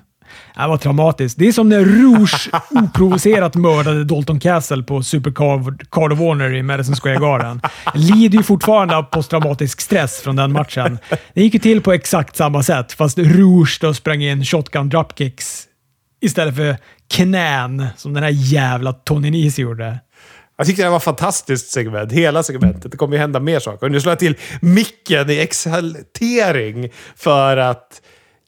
[0.55, 1.39] Det var traumatiskt.
[1.39, 5.33] Det är som när Rouge oprovocerat mördade Dalton Castle på Super
[5.91, 7.61] Card of Warner i Madison Square Garden.
[7.95, 10.99] Lider ju fortfarande av posttraumatisk stress från den matchen.
[11.35, 15.67] Det gick ju till på exakt samma sätt, fast Rouge då sprang in shotgun dropkicks
[16.21, 16.77] istället för
[17.11, 19.99] knän som den här jävla Tony Nese gjorde.
[20.57, 22.13] Jag tyckte det var ett fantastiskt segment.
[22.13, 22.93] Hela segmentet.
[22.93, 23.87] Det kommer ju hända mer saker.
[23.87, 28.03] Och nu slår jag till micken i exaltering för att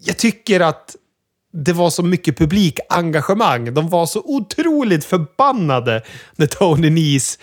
[0.04, 0.96] jag tycker att
[1.52, 3.74] det var så mycket publikengagemang.
[3.74, 6.02] De var så otroligt förbannade
[6.36, 7.38] när Tony Nees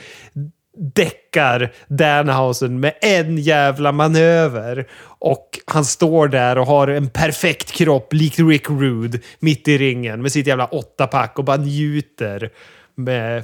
[0.95, 4.87] däckar Danhausen med en jävla manöver.
[5.01, 10.21] Och han står där och har en perfekt kropp, likt Rick Rude, mitt i ringen
[10.21, 12.49] med sitt jävla åttapack och bara njuter
[12.95, 13.43] med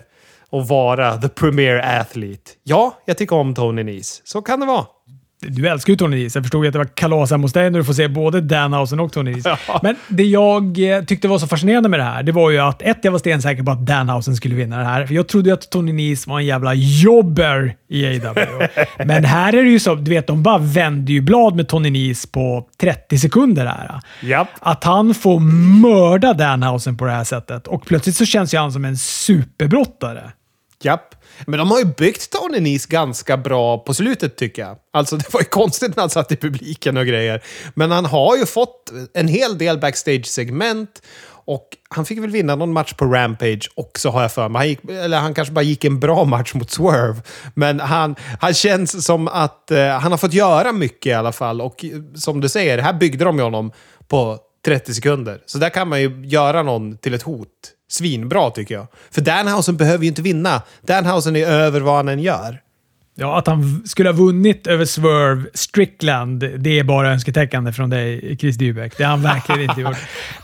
[0.52, 2.52] att vara the premier athlete.
[2.64, 4.22] Ja, jag tycker om Tony Nees.
[4.24, 4.86] Så kan det vara.
[5.42, 6.38] Du älskar ju Tony Nese.
[6.38, 8.42] Jag förstod ju att det var kalas hemma hos dig när du får se både
[8.42, 9.58] Danhausen och Tony Nese.
[9.68, 9.80] Ja.
[9.84, 12.82] Men det jag eh, tyckte var så fascinerande med det här, det var ju att
[12.82, 15.06] ett, jag var stensäker på att Danhausen skulle vinna det här.
[15.06, 18.68] För jag trodde ju att Tony Nese var en jävla jobber i AW.
[19.06, 21.90] Men här är det ju så, du vet, de bara vänder ju blad med Tony
[21.90, 24.00] Nese på 30 sekunder här.
[24.22, 24.48] Japp.
[24.60, 25.40] Att han får
[25.82, 30.32] mörda Danhausen på det här sättet och plötsligt så känns ju han som en superbrottare.
[30.86, 31.16] Japp.
[31.46, 34.78] Men de har ju byggt Tony Nese ganska bra på slutet tycker jag.
[34.94, 37.44] Alltså det var ju konstigt när han satt i publiken och grejer.
[37.74, 41.02] Men han har ju fått en hel del backstage-segment.
[41.48, 44.60] Och han fick väl vinna någon match på Rampage också har jag för mig.
[44.60, 47.22] Han, gick, eller han kanske bara gick en bra match mot Swerve.
[47.54, 51.62] Men han, han känns som att eh, han har fått göra mycket i alla fall.
[51.62, 53.72] Och eh, som du säger, här byggde de ju honom
[54.08, 55.42] på 30 sekunder.
[55.46, 57.75] Så där kan man ju göra någon till ett hot.
[57.88, 58.88] Svinbra tycker jag.
[59.12, 60.62] För Danhausen behöver ju inte vinna.
[60.82, 62.62] Danhausen är över vad han än gör.
[63.18, 68.38] Ja, att han skulle ha vunnit över Swerve Strickland, det är bara önsketäckande från dig,
[68.38, 68.98] Chris Dybeck.
[68.98, 69.98] Det har han verkligen inte gjort.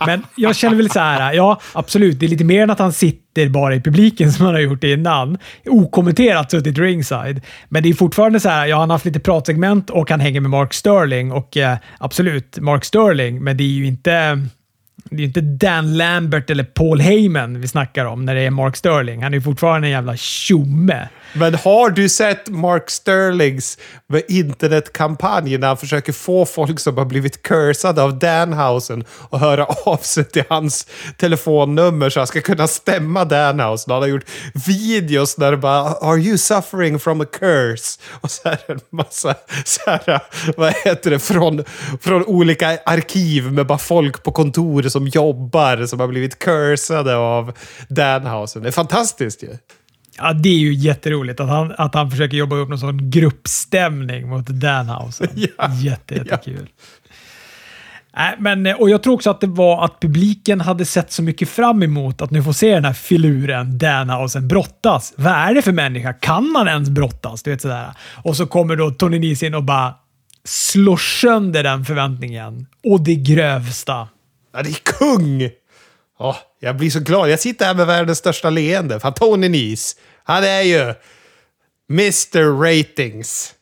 [0.05, 2.93] Men jag känner väl så här, ja absolut, det är lite mer än att han
[2.93, 5.37] sitter bara i publiken som han har gjort innan.
[5.65, 7.41] Okommenterat suttit ringside.
[7.69, 10.41] Men det är fortfarande så här, ja han har haft lite pratsegment och han hänger
[10.41, 14.41] med Mark Sterling och eh, absolut, Mark Sterling, men det är ju inte
[15.11, 18.49] det är ju inte Dan Lambert eller Paul Heyman vi snackar om när det är
[18.49, 19.23] Mark Sterling.
[19.23, 21.07] Han är ju fortfarande en jävla tjomme.
[21.33, 23.77] Men har du sett Mark Sterlings
[24.27, 29.97] internetkampanj när han försöker få folk som har blivit cursade av Danhausen att höra av
[29.97, 30.87] sig till hans
[31.17, 33.91] telefonnummer så han ska kunna stämma Danhausen?
[33.91, 34.25] Han har gjort
[34.67, 38.79] videos där det bara “Are you suffering from a curse?” och så är det en
[38.89, 39.35] massa
[39.65, 40.21] så här,
[40.57, 41.63] vad heter det, från,
[42.01, 47.53] från olika arkiv med bara folk på kontor som jobbar som har blivit cursade av
[47.89, 48.61] Danhausen.
[48.61, 49.57] Det är fantastiskt ju.
[50.17, 54.29] Ja, det är ju jätteroligt att han, att han försöker jobba upp någon sån gruppstämning
[54.29, 55.27] mot Danhausen.
[55.57, 56.69] Ja, Jätte, jättekul.
[58.15, 61.49] Nej, men, och jag tror också att det var att publiken hade sett så mycket
[61.49, 65.13] fram emot att nu få se den här filuren Danhausen brottas.
[65.15, 66.13] Vad är det för människa?
[66.13, 67.43] Kan man ens brottas?
[67.43, 67.91] Du vet sådär.
[68.23, 69.93] Och så kommer då Tony Nese in och bara
[70.43, 72.65] slår sönder den förväntningen.
[72.83, 74.07] Och det grövsta.
[74.53, 75.49] Ja, det är kung!
[76.19, 77.29] Oh, jag blir så glad.
[77.29, 78.99] Jag sitter här med världens största leende.
[78.99, 80.93] Fan, Tony Nis, Han är ju
[81.89, 83.55] Mr Ratings.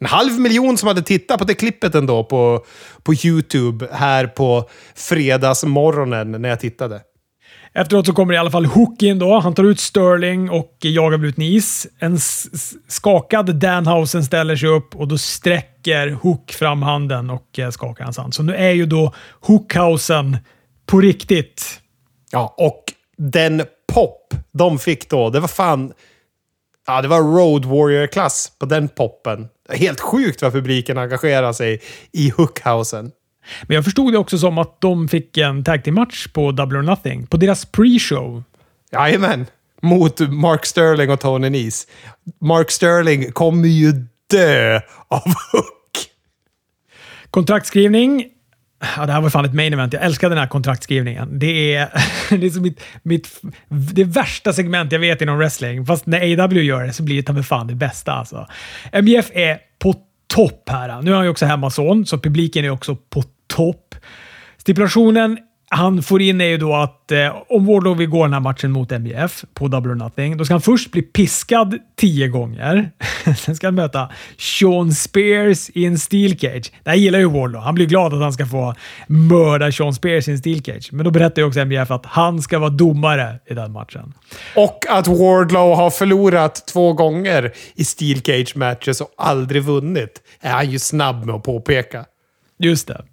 [0.00, 2.66] En halv miljon som hade tittat på det klippet ändå på,
[3.02, 7.00] på YouTube här på fredagsmorgonen när jag tittade.
[7.72, 9.38] Efteråt så kommer i alla fall Hook in då.
[9.38, 11.86] Han tar ut Sterling och jagar ut is.
[11.98, 12.18] En
[12.88, 18.18] skakad Danhausen ställer sig upp och då sträcker Hook fram handen och eh, skakar hans
[18.18, 18.34] hand.
[18.34, 20.36] Så nu är ju då Hookhausen
[20.86, 21.80] på riktigt.
[22.30, 22.84] Ja, och
[23.16, 23.62] den
[23.92, 25.92] pop de fick då, det var fan...
[26.86, 29.48] Ja, det var Road Warrior-klass på den poppen.
[29.70, 31.80] Helt sjukt vad publiken engagerar sig
[32.12, 33.10] i Hookhausen.
[33.62, 36.78] Men jag förstod det också som att de fick en tag team match på Double
[36.78, 37.26] or Nothing.
[37.26, 38.42] På deras pre-show.
[38.92, 39.46] Jajamän.
[39.82, 41.86] Mot Mark Sterling och Tony Nese.
[42.40, 43.92] Mark Sterling kommer ju
[44.30, 45.22] dö av
[45.52, 46.06] Hook.
[47.30, 48.24] Kontraktskrivning.
[48.96, 49.92] Ja, det här var fan ett main event.
[49.92, 51.38] Jag älskar den här kontraktskrivningen.
[51.38, 51.88] Det är,
[52.38, 55.86] det är som mitt, mitt, det värsta segment jag vet inom wrestling.
[55.86, 58.12] Fast när AW gör det så blir det ta mig fan det bästa.
[58.12, 58.46] Alltså.
[58.92, 59.94] MJF är på
[60.26, 61.02] topp här.
[61.02, 63.94] Nu är han ju också hemmason, så publiken är också på topp.
[64.56, 65.38] Stipulationen
[65.70, 68.70] han får in är ju då att eh, om Wardlow vill gå den här matchen
[68.70, 72.90] mot MJF på Double or Nothing, då ska han först bli piskad tio gånger.
[73.36, 76.72] Sen ska han möta Sean Spears i en steel cage.
[76.84, 77.62] Det här gillar ju Wardlow.
[77.62, 78.74] Han blir glad att han ska få
[79.06, 80.88] mörda Sean Spears i en steel cage.
[80.92, 84.14] Men då berättar ju också MJF att han ska vara domare i den matchen.
[84.56, 90.50] Och att Wardlow har förlorat två gånger i Steel Cage matches och aldrig vunnit är
[90.50, 92.04] han ju snabb med att påpeka.
[92.58, 93.04] Just det.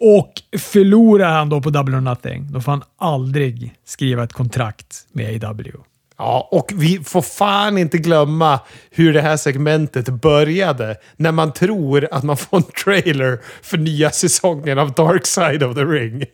[0.00, 5.06] Och förlorar han då på Double or Nothing, då får han aldrig skriva ett kontrakt
[5.12, 5.72] med AW.
[6.18, 10.96] Ja, och vi får fan inte glömma hur det här segmentet började.
[11.16, 15.74] När man tror att man får en trailer för nya säsongen av Dark Side of
[15.74, 16.24] the Ring.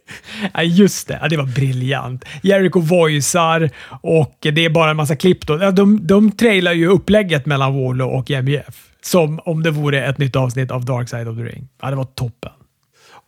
[0.54, 1.18] Ja, just det.
[1.22, 2.24] Ja, det var briljant.
[2.42, 5.46] Jericho voicear och det är bara en massa klipp.
[5.46, 5.56] Då.
[5.70, 8.87] De, de trailar ju upplägget mellan Warlow och MJF.
[9.02, 11.68] Som om det vore ett nytt avsnitt av Dark Side of the Ring.
[11.82, 12.52] Ja, det var toppen.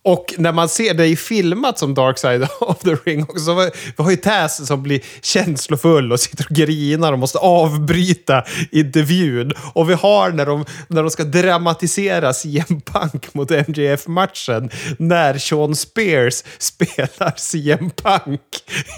[0.03, 3.55] Och när man ser dig filmat som Dark Side of the Ring också, så
[3.97, 9.51] vi har ju Taz som blir känslofull och sitter och grinar och måste avbryta intervjun.
[9.73, 15.75] Och vi har när de, när de ska dramatisera CM Punk mot MJF-matchen, när Sean
[15.75, 18.41] Spears spelar CM Punk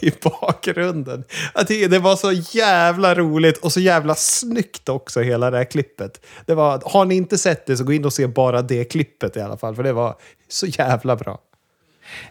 [0.02, 1.24] i bakgrunden.
[1.68, 6.26] Det var så jävla roligt och så jävla snyggt också, hela det här klippet.
[6.46, 9.38] Det var, har ni inte sett det så gå in och se bara det klippet
[9.38, 10.16] i alla fall, för det var
[10.54, 11.40] så jävla bra.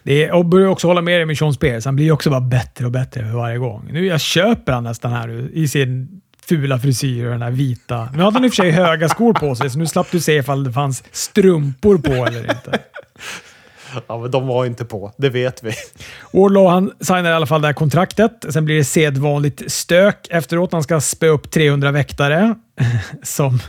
[0.03, 1.85] Det är, och börjar också hålla med dig med Sean Spears.
[1.85, 3.89] Han blir också bara bättre och bättre för varje gång.
[3.91, 8.09] Nu, jag köper han nästan här nu i sin fula frisyr och den här vita.
[8.15, 10.19] Nu hade han i och för sig höga skor på sig, så nu slapp du
[10.19, 12.79] se ifall det fanns strumpor på eller inte.
[14.07, 15.13] Ja, men de var inte på.
[15.17, 15.71] Det vet vi.
[16.33, 18.45] Wardlow han signar i alla fall det här kontraktet.
[18.49, 20.71] Sen blir det sedvanligt stök efteråt.
[20.71, 22.55] Han ska spö upp 300 väktare
[23.23, 23.59] som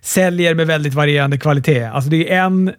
[0.00, 1.84] säljer med väldigt varierande kvalitet.
[1.84, 2.72] Alltså det är en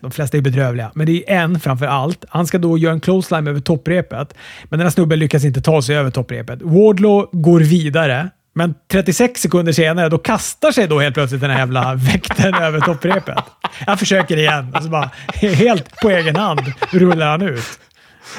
[0.00, 2.24] de flesta är bedrövliga, men det är en framför allt.
[2.28, 5.60] Han ska då göra en close line över topprepet, men den här snubben lyckas inte
[5.60, 6.62] ta sig över topprepet.
[6.62, 11.58] Wardlow går vidare, men 36 sekunder senare då kastar sig då helt plötsligt den här
[11.58, 13.38] jävla väkten över topprepet.
[13.86, 17.78] Jag försöker igen, och så bara helt på egen hand rullar han ut.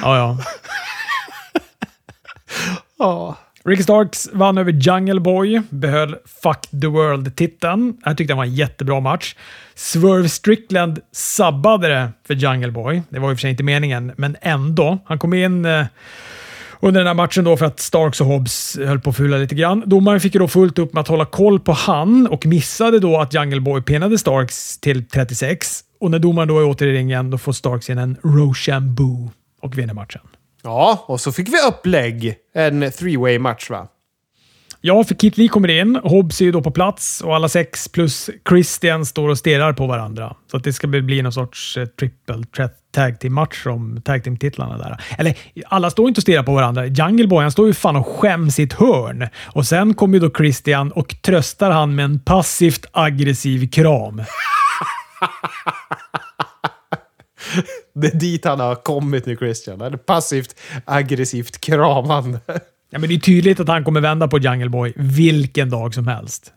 [0.01, 0.37] Ja, ja.
[2.99, 3.37] Ja.
[3.65, 7.97] Ricky Starks vann över Jungle Boy, behöll Fuck the World-titeln.
[8.05, 9.35] Jag tyckte det var en jättebra match.
[9.75, 13.01] Swerve Strickland sabbade det för Jungle Boy.
[13.09, 14.97] Det var i och för sig inte meningen, men ändå.
[15.05, 15.85] Han kom in eh,
[16.79, 19.55] under den här matchen då för att Starks och Hobbs höll på att fula lite
[19.55, 19.83] grann.
[19.85, 23.19] Domaren fick ju då fullt upp med att hålla koll på han och missade då
[23.19, 25.81] att Jungle Boy pinnade Starks till 36.
[25.99, 29.29] Och när domaren då är åter i ringen, då får Starks in en Rochambeau
[29.61, 30.21] och vinner matchen.
[30.63, 32.35] Ja, och så fick vi upplägg.
[32.55, 33.87] En three-way match va?
[34.81, 35.99] Ja, för Kit Lee kommer in.
[36.03, 39.87] Hobbs är ju då på plats och alla sex plus Christian står och stirrar på
[39.87, 40.35] varandra.
[40.51, 44.23] Så att det ska bli någon sorts eh, triple threat tag team match om tag
[44.23, 45.03] team titlarna där.
[45.17, 46.85] Eller alla står inte och stirrar på varandra.
[46.85, 49.27] Jungle Boy han står ju fan och skäms i ett hörn.
[49.45, 54.21] Och sen kommer ju då Christian och tröstar han med en passivt aggressiv kram.
[57.93, 59.81] Det är dit han har kommit nu, Christian.
[59.81, 62.39] Eller passivt aggressivt kramande.
[62.89, 66.07] Ja, men det är tydligt att han kommer vända på Jungle Boy vilken dag som
[66.07, 66.53] helst.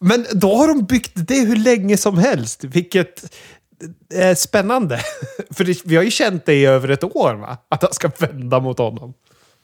[0.00, 3.34] Men då har de byggt det hur länge som helst, vilket
[4.14, 5.00] är spännande.
[5.50, 7.58] För det, vi har ju känt det i över ett år, va?
[7.68, 9.14] Att han ska vända mot honom.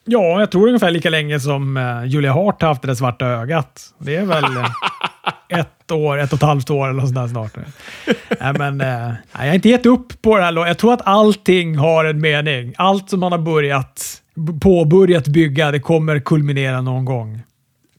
[0.05, 3.27] Ja, jag tror ungefär lika länge som uh, Julia Hart har haft det där svarta
[3.27, 3.95] ögat.
[3.99, 4.67] Det är väl uh,
[5.51, 7.57] ett år, ett och ett halvt år eller sådär där snart.
[8.41, 10.67] Nej, men, eh, jag har inte gett upp på det här.
[10.67, 12.75] Jag tror att allting har en mening.
[12.77, 14.23] Allt som man har börjat,
[14.61, 17.43] påbörjat bygga, det kommer kulminera någon gång.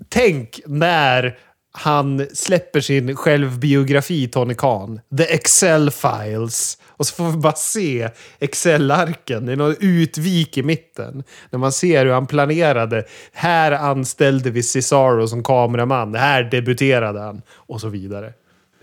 [0.10, 1.38] Tänk när
[1.74, 5.00] han släpper sin självbiografi, Tony Khan.
[5.18, 6.78] The Excel Files.
[7.02, 9.46] Och så får vi bara se Excel-arken.
[9.46, 11.24] Det är något utvik i mitten.
[11.50, 13.04] När man ser hur han planerade.
[13.34, 16.16] Här anställde vi Cesaro som kameraman.
[16.16, 17.42] Här debuterade han.
[17.54, 18.34] Och så vidare.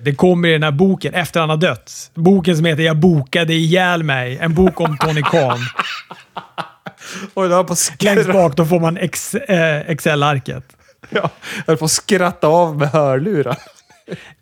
[0.02, 2.10] Det kommer i den här boken efter han har dött.
[2.14, 4.38] Boken som heter “Jag bokade ihjäl mig”.
[4.40, 5.58] En bok om Tony Khan.
[7.34, 10.64] Oj, på Längst bak då får man ex, eh, Excel-arket.
[11.10, 13.58] Ja, jag höll på att skratta av med hörlurar.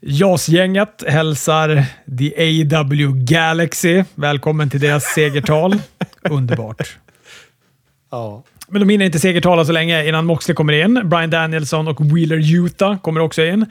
[0.01, 1.85] JAS-gänget hälsar
[2.19, 2.33] The
[2.77, 5.79] AW Galaxy välkommen till deras segertal.
[6.31, 6.97] Underbart.
[8.11, 8.43] Ja.
[8.69, 11.01] Men de hinner inte segertala så länge innan Moxley kommer in.
[11.05, 13.67] Brian Danielson och Wheeler Utah kommer också in.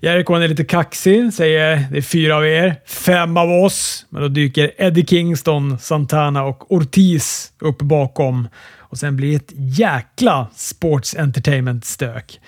[0.00, 4.06] Jericho är lite kaxig, säger det är fyra av er, fem av oss.
[4.08, 8.48] Men då dyker Eddie Kingston, Santana och Ortiz upp bakom.
[8.78, 12.40] Och sen blir det ett jäkla sports entertainment-stök.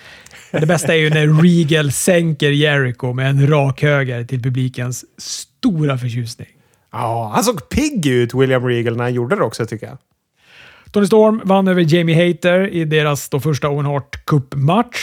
[0.59, 5.97] Det bästa är ju när Regal sänker Jericho med en rak höger till publikens stora
[5.97, 6.47] förtjusning.
[6.91, 9.97] Ja, han såg pigg ut, William Regal, när han gjorde det också tycker jag.
[10.91, 14.99] Tony Storm vann över Jamie Hater i deras då första Owen Hart Cup-match.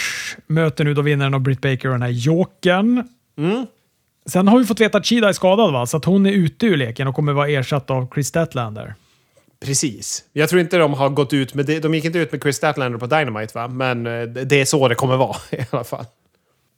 [0.47, 3.09] Möter nu då vinnaren av Britt Baker och den här jokern.
[3.39, 3.67] Mm.
[4.27, 5.87] Sen har vi fått veta att Chida är skadad, va?
[5.87, 8.95] så att hon är ute ur leken och kommer vara ersatt av Chris Statlander.
[9.65, 10.25] Precis.
[10.33, 11.81] Jag tror inte de har gått ut med det.
[11.81, 13.69] De gick inte ut med Chris Statlander på Dynamite, va?
[13.69, 16.05] Men eh, det är så det kommer vara i alla fall.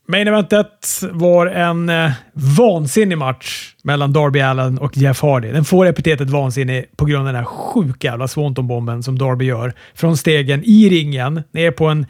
[0.08, 5.52] Main eventet var en eh, vansinnig match mellan Darby Allen och Jeff Hardy.
[5.52, 9.72] Den får epitetet vansinnig på grund av den här sjuka jävla Swanton-bomben som Darby gör.
[9.94, 12.06] Från stegen i ringen ner på en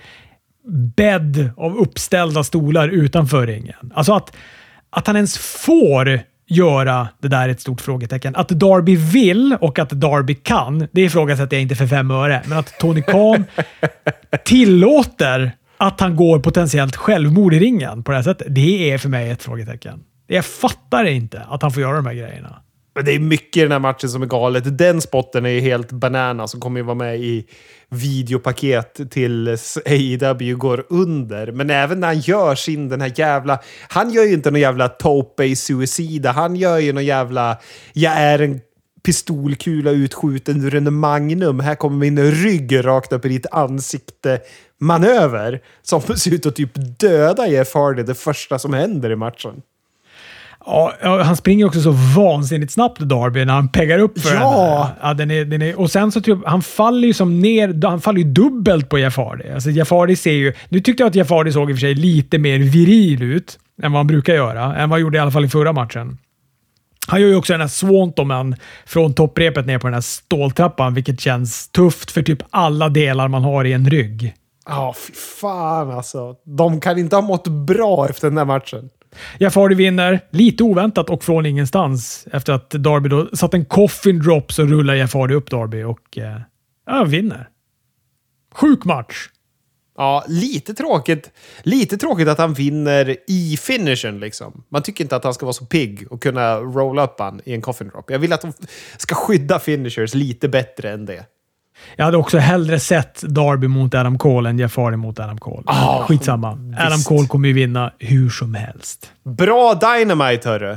[0.96, 3.92] bädd av uppställda stolar utanför ringen.
[3.94, 4.36] Alltså att,
[4.90, 6.20] att han ens får
[6.52, 8.36] göra det där är ett stort frågetecken.
[8.36, 12.42] Att Darby vill och att Darby kan, det ifrågasätter jag inte för fem öre.
[12.46, 13.44] Men att Tony Khan
[14.44, 19.08] tillåter att han går potentiellt självmord i ringen på det här sättet, det är för
[19.08, 20.00] mig ett frågetecken.
[20.26, 22.62] Jag fattar inte att han får göra de här grejerna.
[22.94, 24.78] Men det är mycket i den här matchen som är galet.
[24.78, 27.46] Den spotten är helt banana som kommer ju vara med i
[27.88, 29.48] videopaket till
[29.86, 31.52] AEW går under.
[31.52, 33.58] Men även när han gör sin den här jävla...
[33.88, 36.32] Han gör ju inte någon jävla tope suicida.
[36.32, 37.58] Han gör ju någon jävla...
[37.92, 38.60] Jag är en
[39.02, 41.60] pistolkula utskjuten ur en Magnum.
[41.60, 44.40] Här kommer min rygg rakt upp i ditt ansikte.
[44.80, 49.62] Manöver som ser ut att typ döda Jeff Hardy det första som händer i matchen.
[50.66, 54.94] Ja, han springer också så vansinnigt snabbt Darby när han peggar upp för ja.
[54.98, 55.08] den.
[55.08, 58.00] Ja, den är, den är, och sen så jag, han faller ju som ner, han
[58.00, 59.48] faller ju dubbelt på Hardy.
[59.48, 62.38] Alltså Hardy ser ju, nu tyckte jag att Hardy såg i och för sig lite
[62.38, 64.64] mer viril ut än vad han brukar göra.
[64.64, 66.18] Än vad han gjorde i alla fall i förra matchen.
[67.06, 68.56] Han gör ju också den här Swantoman
[68.86, 73.42] från topprepet ner på den här ståltrappan, vilket känns tufft för typ alla delar man
[73.42, 74.34] har i en rygg.
[74.66, 76.34] Ja, oh, fy fan alltså.
[76.44, 78.90] De kan inte ha mått bra efter den här matchen.
[79.38, 82.26] Jeff Hardy vinner, lite oväntat och från ingenstans.
[82.32, 86.18] Efter att Darby då satt en coffin drop så rullar Jeff Hardy upp Darby och
[86.18, 86.40] eh,
[86.86, 87.48] ja, vinner.
[88.54, 89.28] Sjuk match.
[89.96, 91.30] Ja, lite tråkigt.
[91.62, 94.64] Lite tråkigt att han vinner i finishen liksom.
[94.68, 97.54] Man tycker inte att han ska vara så pigg och kunna rolla upp han i
[97.54, 98.10] en coffin drop.
[98.10, 98.52] Jag vill att de
[98.96, 101.26] ska skydda finishers lite bättre än det.
[101.96, 105.62] Jag hade också hellre sett Darby mot Adam Cole än Hardy mot Adam Cole.
[105.66, 106.54] Oh, Skitsamma.
[106.54, 106.80] Visst.
[106.80, 109.12] Adam Cole kommer ju vinna hur som helst.
[109.24, 110.76] Bra Dynamite, hörru!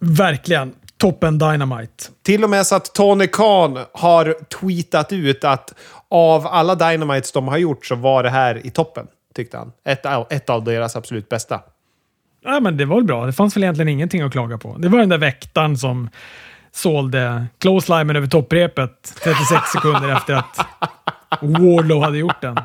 [0.00, 0.72] Verkligen.
[0.96, 2.04] Toppen Dynamite.
[2.22, 5.74] Till och med så att Tony Khan har tweetat ut att
[6.08, 9.72] av alla Dynamites de har gjort så var det här i toppen, tyckte han.
[9.84, 11.60] Ett, ett av deras absolut bästa.
[12.44, 13.26] Ja, men det var väl bra.
[13.26, 14.76] Det fanns väl egentligen ingenting att klaga på.
[14.78, 16.10] Det var den där väktaren som
[16.74, 20.66] sålde close-limen över topprepet 36 sekunder efter att
[21.40, 22.58] Warlow hade gjort den.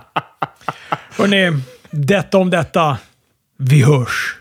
[1.18, 2.97] Hörrni, detta om detta.
[3.57, 4.39] Vi hörs!